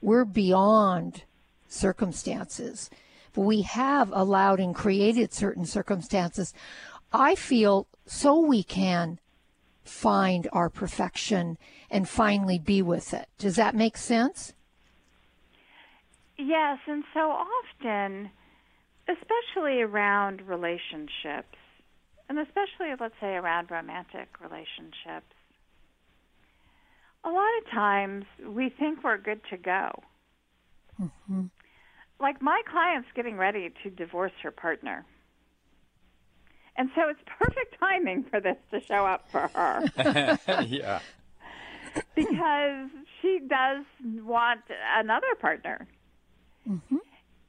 We're 0.00 0.24
beyond 0.24 1.24
circumstances. 1.68 2.90
We 3.36 3.62
have 3.62 4.10
allowed 4.12 4.60
and 4.60 4.74
created 4.74 5.32
certain 5.32 5.66
circumstances, 5.66 6.54
I 7.12 7.34
feel, 7.34 7.86
so 8.06 8.38
we 8.38 8.62
can 8.62 9.18
find 9.84 10.48
our 10.52 10.70
perfection 10.70 11.58
and 11.90 12.08
finally 12.08 12.58
be 12.58 12.82
with 12.82 13.12
it. 13.12 13.28
Does 13.38 13.56
that 13.56 13.74
make 13.74 13.96
sense? 13.96 14.54
Yes, 16.36 16.78
and 16.86 17.04
so 17.12 17.30
often, 17.30 18.30
especially 19.08 19.82
around 19.82 20.42
relationships, 20.42 21.56
and 22.28 22.38
especially, 22.38 22.88
let's 22.98 23.14
say, 23.20 23.34
around 23.34 23.70
romantic 23.70 24.28
relationships, 24.40 25.34
a 27.24 27.28
lot 27.28 27.50
of 27.58 27.70
times 27.70 28.24
we 28.46 28.68
think 28.68 29.04
we're 29.04 29.18
good 29.18 29.40
to 29.50 29.56
go. 29.56 30.02
Mm-hmm. 31.00 31.44
Like 32.20 32.40
my 32.40 32.62
client's 32.70 33.08
getting 33.14 33.36
ready 33.36 33.72
to 33.82 33.90
divorce 33.90 34.32
her 34.42 34.50
partner. 34.50 35.04
And 36.76 36.90
so 36.94 37.08
it's 37.08 37.20
perfect 37.38 37.76
timing 37.78 38.24
for 38.24 38.40
this 38.40 38.56
to 38.72 38.80
show 38.80 39.06
up 39.06 39.30
for 39.30 39.48
her 39.54 39.84
yeah. 40.66 41.00
because 42.16 42.88
she 43.22 43.40
does 43.48 43.84
want 44.02 44.62
another 44.96 45.34
partner. 45.40 45.86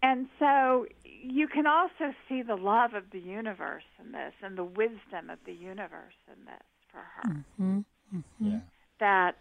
And 0.04 0.28
so 0.38 0.86
you 1.04 1.48
can 1.48 1.66
also 1.66 2.14
see 2.30 2.44
the 2.44 2.56
love 2.56 2.94
of 2.94 3.06
the 3.12 3.20
universe 3.20 3.84
in 4.00 4.12
this 4.12 4.34
and 4.44 4.56
the 4.58 4.64
wisdom 4.64 5.32
of 5.32 5.40
the 5.46 5.54
universe 5.54 6.14
in 6.28 6.46
this 6.46 6.64
for 6.92 7.00
her. 7.16 7.44
Mm-hmm. 7.60 8.20
Yeah. 8.40 8.60
That, 9.00 9.38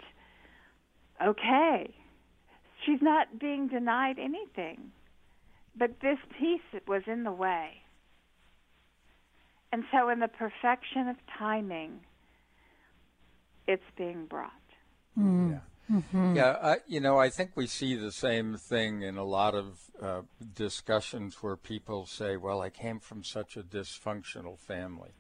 okay, 1.23 1.95
she's 2.85 3.03
not 3.03 3.39
being 3.39 3.69
denied 3.69 4.19
anything, 4.19 4.93
but 5.77 6.01
this 6.01 6.19
piece 6.39 6.83
was 6.87 7.03
in 7.07 7.25
the 7.25 7.33
way. 7.33 7.83
And 9.73 9.85
so, 9.93 10.09
in 10.09 10.21
the 10.21 10.29
perfection 10.29 11.09
of 11.09 11.17
timing, 11.37 12.01
it's 13.67 13.83
being 13.97 14.27
brought. 14.27 14.53
Mm. 15.19 15.61
Mm-hmm. 15.93 16.37
Yeah, 16.37 16.57
I, 16.63 16.77
you 16.87 17.01
know, 17.01 17.19
I 17.19 17.29
think 17.29 17.51
we 17.55 17.67
see 17.67 17.95
the 17.95 18.13
same 18.13 18.57
thing 18.57 19.03
in 19.03 19.19
a 19.19 19.25
lot 19.25 19.55
of 19.55 19.81
uh, 20.01 20.23
discussions 20.55 21.43
where 21.43 21.57
people 21.57 22.07
say, 22.07 22.37
"Well, 22.37 22.63
I 22.63 22.71
came 22.71 23.01
from 23.01 23.23
such 23.23 23.57
a 23.57 23.63
dysfunctional 23.63 24.59
family," 24.59 25.11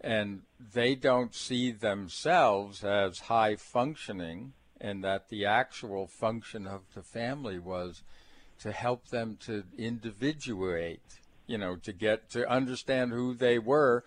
and 0.00 0.42
they 0.72 0.94
don't 0.94 1.34
see 1.34 1.72
themselves 1.72 2.84
as 2.84 3.20
high 3.20 3.56
functioning, 3.56 4.52
and 4.80 5.02
that 5.02 5.30
the 5.30 5.46
actual 5.46 6.06
function 6.06 6.66
of 6.66 6.82
the 6.94 7.02
family 7.02 7.58
was 7.58 8.04
to 8.62 8.72
help 8.72 9.08
them 9.08 9.36
to 9.46 9.64
individuate, 9.76 11.02
you 11.46 11.58
know, 11.58 11.76
to 11.76 11.92
get 11.92 12.30
to 12.30 12.48
understand 12.48 13.12
who 13.12 13.34
they 13.34 13.58
were 13.58 14.04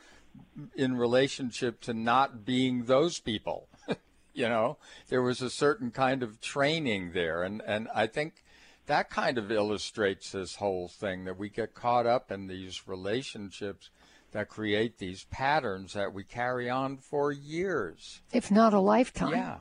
in 0.76 0.97
relationship 0.97 1.82
to 1.82 1.93
not 1.93 2.45
being 2.45 2.86
those 2.86 3.20
people. 3.20 3.68
you 4.34 4.47
know, 4.47 4.78
there 5.10 5.22
was 5.22 5.41
a 5.41 5.49
certain 5.49 5.91
kind 5.91 6.24
of 6.24 6.41
training 6.41 7.12
there, 7.14 7.43
and 7.43 7.62
and 7.66 7.88
I 7.93 8.08
think 8.08 8.43
that 8.86 9.10
kind 9.10 9.38
of 9.38 9.51
illustrates 9.51 10.32
this 10.32 10.56
whole 10.56 10.88
thing 10.88 11.26
that 11.26 11.38
we 11.38 11.49
get 11.49 11.74
caught 11.74 12.06
up 12.06 12.32
in 12.32 12.47
these 12.47 12.88
relationships 12.88 13.89
that 14.32 14.49
create 14.49 14.97
these 14.97 15.26
patterns 15.26 15.93
that 15.93 16.14
we 16.14 16.24
carry 16.24 16.70
on 16.70 16.97
for 16.97 17.32
years. 17.32 18.22
If 18.32 18.51
not 18.51 18.74
a 18.74 18.80
lifetime. 18.80 19.32
Yeah. 19.32 19.58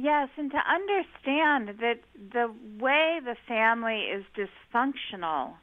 Yes, 0.00 0.28
and 0.36 0.50
to 0.52 0.58
understand 0.58 1.80
that 1.80 2.00
the 2.32 2.54
way 2.78 3.18
the 3.24 3.34
family 3.48 4.02
is 4.02 4.24
dysfunctional 4.36 5.54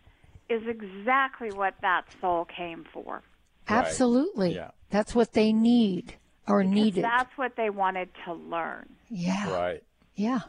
is 0.50 0.62
exactly 0.68 1.52
what 1.52 1.76
that 1.82 2.04
soul 2.20 2.46
came 2.46 2.86
for. 2.92 3.24
Absolutely. 3.70 4.56
Yeah. 4.56 4.72
That's 4.90 5.16
what 5.16 5.32
they 5.32 5.54
need 5.54 6.16
or 6.48 6.62
Because 6.62 6.76
needed. 6.76 7.04
That's 7.06 7.32
what 7.38 7.56
they 7.56 7.70
wanted 7.70 8.10
to 8.26 8.34
learn. 8.34 8.90
Yeah. 9.10 9.52
Right. 9.52 9.84
Yeah. 10.16 10.42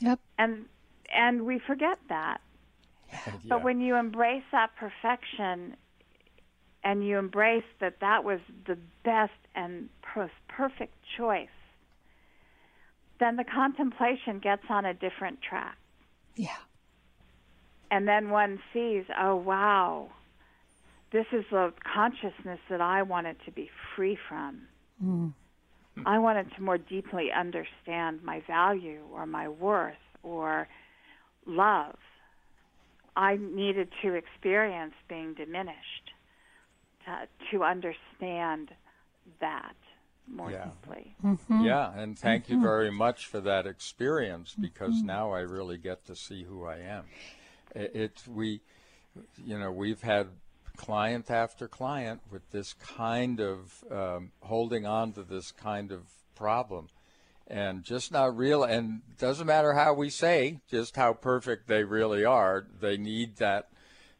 Yep. 0.00 0.20
And 0.38 0.66
and 1.12 1.46
we 1.46 1.60
forget 1.66 1.98
that. 2.10 2.40
Yeah. 3.10 3.34
But 3.48 3.64
when 3.64 3.80
you 3.80 3.96
embrace 3.96 4.44
that 4.52 4.70
perfection 4.76 5.76
and 6.84 7.06
you 7.06 7.18
embrace 7.18 7.64
that 7.80 8.00
that 8.00 8.22
was 8.22 8.40
the 8.66 8.76
best 9.02 9.32
and 9.54 9.88
perfect 10.48 10.94
choice, 11.16 11.48
then 13.20 13.36
the 13.36 13.44
contemplation 13.44 14.40
gets 14.40 14.62
on 14.68 14.84
a 14.84 14.94
different 14.94 15.40
track. 15.42 15.76
Yeah. 16.36 16.56
And 17.90 18.08
then 18.08 18.30
one 18.30 18.60
sees, 18.72 19.04
oh, 19.20 19.36
wow, 19.36 20.08
this 21.12 21.26
is 21.32 21.44
the 21.50 21.72
consciousness 21.92 22.60
that 22.68 22.80
I 22.80 23.02
wanted 23.02 23.36
to 23.44 23.50
be 23.50 23.70
free 23.94 24.16
from. 24.28 24.62
Mm. 25.04 25.32
I 26.06 26.18
wanted 26.18 26.52
to 26.54 26.62
more 26.62 26.78
deeply 26.78 27.30
understand 27.32 28.22
my 28.22 28.42
value 28.46 29.00
or 29.12 29.26
my 29.26 29.48
worth 29.48 29.94
or 30.22 30.68
love. 31.46 31.96
I 33.16 33.36
needed 33.36 33.88
to 34.02 34.14
experience 34.14 34.94
being 35.08 35.34
diminished 35.34 36.12
to, 37.04 37.28
to 37.50 37.64
understand 37.64 38.70
that 39.40 39.74
more 40.30 40.50
Yeah. 40.50 40.64
deeply. 40.66 41.16
Mm-hmm. 41.24 41.64
Yeah, 41.64 41.92
and 41.94 42.18
thank 42.18 42.48
you 42.48 42.60
very 42.60 42.90
much 42.90 43.26
for 43.26 43.40
that 43.40 43.66
experience 43.66 44.54
because 44.58 45.02
now 45.02 45.32
I 45.32 45.40
really 45.40 45.78
get 45.78 46.06
to 46.06 46.16
see 46.16 46.44
who 46.44 46.64
I 46.64 46.78
am. 46.78 47.04
It, 47.74 47.90
it's 47.94 48.28
we, 48.28 48.60
you 49.44 49.58
know, 49.58 49.70
we've 49.70 50.02
had 50.02 50.28
client 50.76 51.30
after 51.30 51.68
client 51.68 52.20
with 52.30 52.50
this 52.52 52.72
kind 52.74 53.40
of 53.40 53.84
um, 53.90 54.32
holding 54.42 54.86
on 54.86 55.12
to 55.12 55.22
this 55.22 55.52
kind 55.52 55.92
of 55.92 56.02
problem, 56.34 56.88
and 57.46 57.82
just 57.82 58.12
not 58.12 58.36
real. 58.36 58.62
And 58.64 59.02
doesn't 59.18 59.46
matter 59.46 59.74
how 59.74 59.92
we 59.94 60.10
say 60.10 60.60
just 60.70 60.96
how 60.96 61.12
perfect 61.12 61.66
they 61.66 61.84
really 61.84 62.24
are. 62.24 62.66
They 62.80 62.96
need 62.96 63.36
that. 63.36 63.68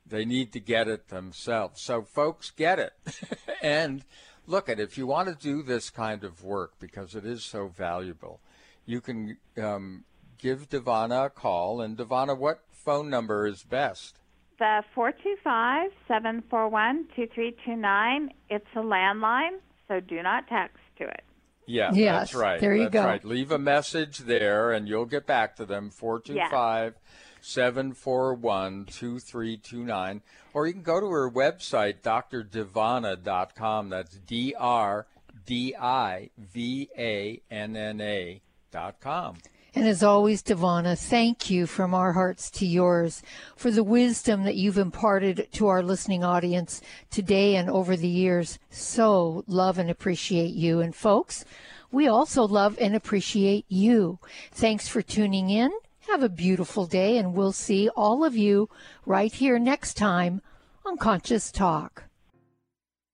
They 0.06 0.24
need 0.24 0.52
to 0.54 0.61
get 0.61 0.88
it 0.88 1.08
themselves. 1.08 1.80
So 1.82 2.02
folks, 2.02 2.50
get 2.50 2.78
it, 2.80 2.92
and 3.62 4.04
look 4.51 4.68
at 4.68 4.80
if 4.80 4.98
you 4.98 5.07
want 5.07 5.28
to 5.28 5.34
do 5.34 5.62
this 5.62 5.90
kind 5.90 6.24
of 6.24 6.42
work 6.44 6.72
because 6.80 7.14
it 7.14 7.24
is 7.24 7.44
so 7.44 7.68
valuable, 7.68 8.40
you 8.84 9.01
can 9.01 9.36
um, 9.57 10.05
give 10.38 10.68
DiVanna 10.68 11.26
a 11.26 11.30
call. 11.30 11.80
And 11.80 11.96
DiVanna, 11.96 12.36
what 12.36 12.61
phone 12.72 13.09
number 13.09 13.46
is 13.46 13.62
best? 13.62 14.16
The 14.59 14.82
425 14.94 15.90
741 16.07 17.05
2329, 17.16 18.30
it's 18.51 18.66
a 18.74 18.78
landline, 18.80 19.59
so 19.88 20.01
do 20.01 20.22
not 20.22 20.46
text 20.48 20.76
to 20.98 21.05
it. 21.05 21.22
Yeah, 21.66 21.92
Yes, 21.94 22.32
that's 22.32 22.34
right. 22.34 22.61
there 22.61 22.74
you 22.74 22.84
that's 22.84 22.92
go. 22.92 23.05
right. 23.05 23.24
Leave 23.24 23.53
a 23.53 23.59
message 23.59 24.18
there 24.18 24.72
and 24.72 24.88
you'll 24.88 25.05
get 25.07 25.24
back 25.26 25.57
to 25.57 25.64
them 25.64 25.88
425 25.90 26.94
741 27.43 28.86
2329 28.86 30.22
or 30.53 30.66
you 30.66 30.72
can 30.72 30.82
go 30.82 31.01
to 31.01 31.11
her 31.11 31.30
website 31.30 32.01
drdivanna.com. 32.03 33.88
That's 33.88 34.16
D 34.16 34.55
R 34.59 35.07
D 35.47 35.74
I 35.76 36.30
V 36.38 36.88
A 36.97 37.41
N 37.51 37.76
N 37.76 38.01
A 38.01 38.41
dot 38.70 39.01
com. 39.01 39.36
And 39.72 39.86
as 39.86 40.03
always, 40.03 40.43
DiVanna, 40.43 40.99
thank 40.99 41.49
you 41.49 41.64
from 41.64 41.95
our 41.95 42.12
hearts 42.12 42.51
to 42.53 42.66
yours 42.66 43.22
for 43.55 43.70
the 43.70 43.84
wisdom 43.84 44.43
that 44.43 44.57
you've 44.57 44.78
imparted 44.78 45.47
to 45.53 45.68
our 45.68 45.80
listening 45.80 46.24
audience 46.24 46.82
today 47.09 47.55
and 47.55 47.70
over 47.70 47.97
the 47.97 48.09
years. 48.09 48.59
So 48.68 49.45
love 49.47 49.78
and 49.78 49.88
appreciate 49.88 50.55
you. 50.55 50.80
And 50.80 50.95
folks, 50.95 51.45
we 51.93 52.09
also 52.09 52.43
love 52.43 52.76
and 52.80 52.97
appreciate 52.97 53.64
you. 53.68 54.18
Thanks 54.51 54.88
for 54.88 55.03
tuning 55.03 55.51
in. 55.51 55.70
Have 56.11 56.22
a 56.24 56.28
beautiful 56.28 56.86
day, 56.86 57.18
and 57.18 57.34
we'll 57.34 57.52
see 57.52 57.88
all 57.90 58.24
of 58.24 58.36
you 58.36 58.68
right 59.06 59.32
here 59.32 59.61
next 59.61 59.94
time 59.94 60.42
on 60.84 60.96
Conscious 60.96 61.52
Talk. 61.52 62.06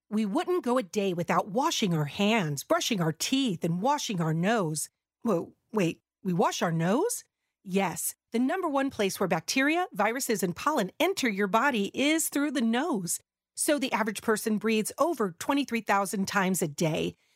We 0.08 0.24
wouldn't 0.24 0.64
go 0.64 0.78
a 0.78 0.82
day 0.82 1.12
without 1.12 1.50
washing 1.50 1.92
our 1.92 2.06
hands, 2.06 2.64
brushing 2.64 3.02
our 3.02 3.12
teeth, 3.12 3.64
and 3.64 3.82
washing 3.82 4.22
our 4.22 4.32
nose. 4.32 4.88
Whoa, 5.20 5.52
wait, 5.74 6.00
we 6.24 6.32
wash 6.32 6.62
our 6.62 6.72
nose? 6.72 7.22
Yes, 7.62 8.14
the 8.32 8.38
number 8.38 8.66
one 8.66 8.88
place 8.88 9.20
where 9.20 9.28
bacteria, 9.28 9.88
viruses, 9.92 10.42
and 10.42 10.56
pollen 10.56 10.90
enter 10.98 11.28
your 11.28 11.48
body 11.48 11.90
is 11.92 12.30
through 12.30 12.52
the 12.52 12.62
nose. 12.62 13.20
So 13.54 13.78
the 13.78 13.92
average 13.92 14.22
person 14.22 14.56
breathes 14.56 14.92
over 14.96 15.34
23,000 15.38 16.26
times 16.26 16.62
a 16.62 16.68
day. 16.68 17.14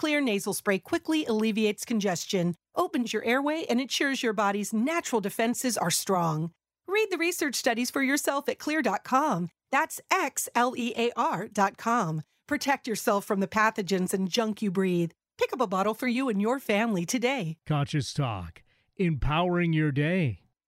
Xlear 0.00 0.22
nasal 0.22 0.54
spray 0.54 0.78
quickly 0.78 1.24
alleviates 1.26 1.84
congestion, 1.84 2.54
opens 2.74 3.12
your 3.12 3.24
airway, 3.24 3.64
and 3.68 3.80
ensures 3.80 4.22
your 4.22 4.32
body's 4.32 4.72
natural 4.72 5.20
defenses 5.20 5.76
are 5.78 5.90
strong. 5.90 6.50
Read 6.88 7.08
the 7.10 7.18
research 7.18 7.54
studies 7.54 7.90
for 7.90 8.02
yourself 8.02 8.48
at 8.48 8.58
xlear.com. 8.58 9.50
That's 9.70 10.00
X 10.10 10.48
L 10.54 10.74
E 10.76 10.92
A 10.96 11.10
R.com. 11.16 12.22
Protect 12.46 12.86
yourself 12.86 13.24
from 13.24 13.40
the 13.40 13.46
pathogens 13.48 14.12
and 14.12 14.28
junk 14.28 14.60
you 14.60 14.70
breathe. 14.70 15.12
Pick 15.38 15.52
up 15.52 15.60
a 15.60 15.66
bottle 15.66 15.94
for 15.94 16.08
you 16.08 16.28
and 16.28 16.40
your 16.40 16.58
family 16.58 17.06
today. 17.06 17.56
Conscious 17.66 18.12
Talk, 18.12 18.62
empowering 18.96 19.72
your 19.72 19.90
day. 19.90 20.41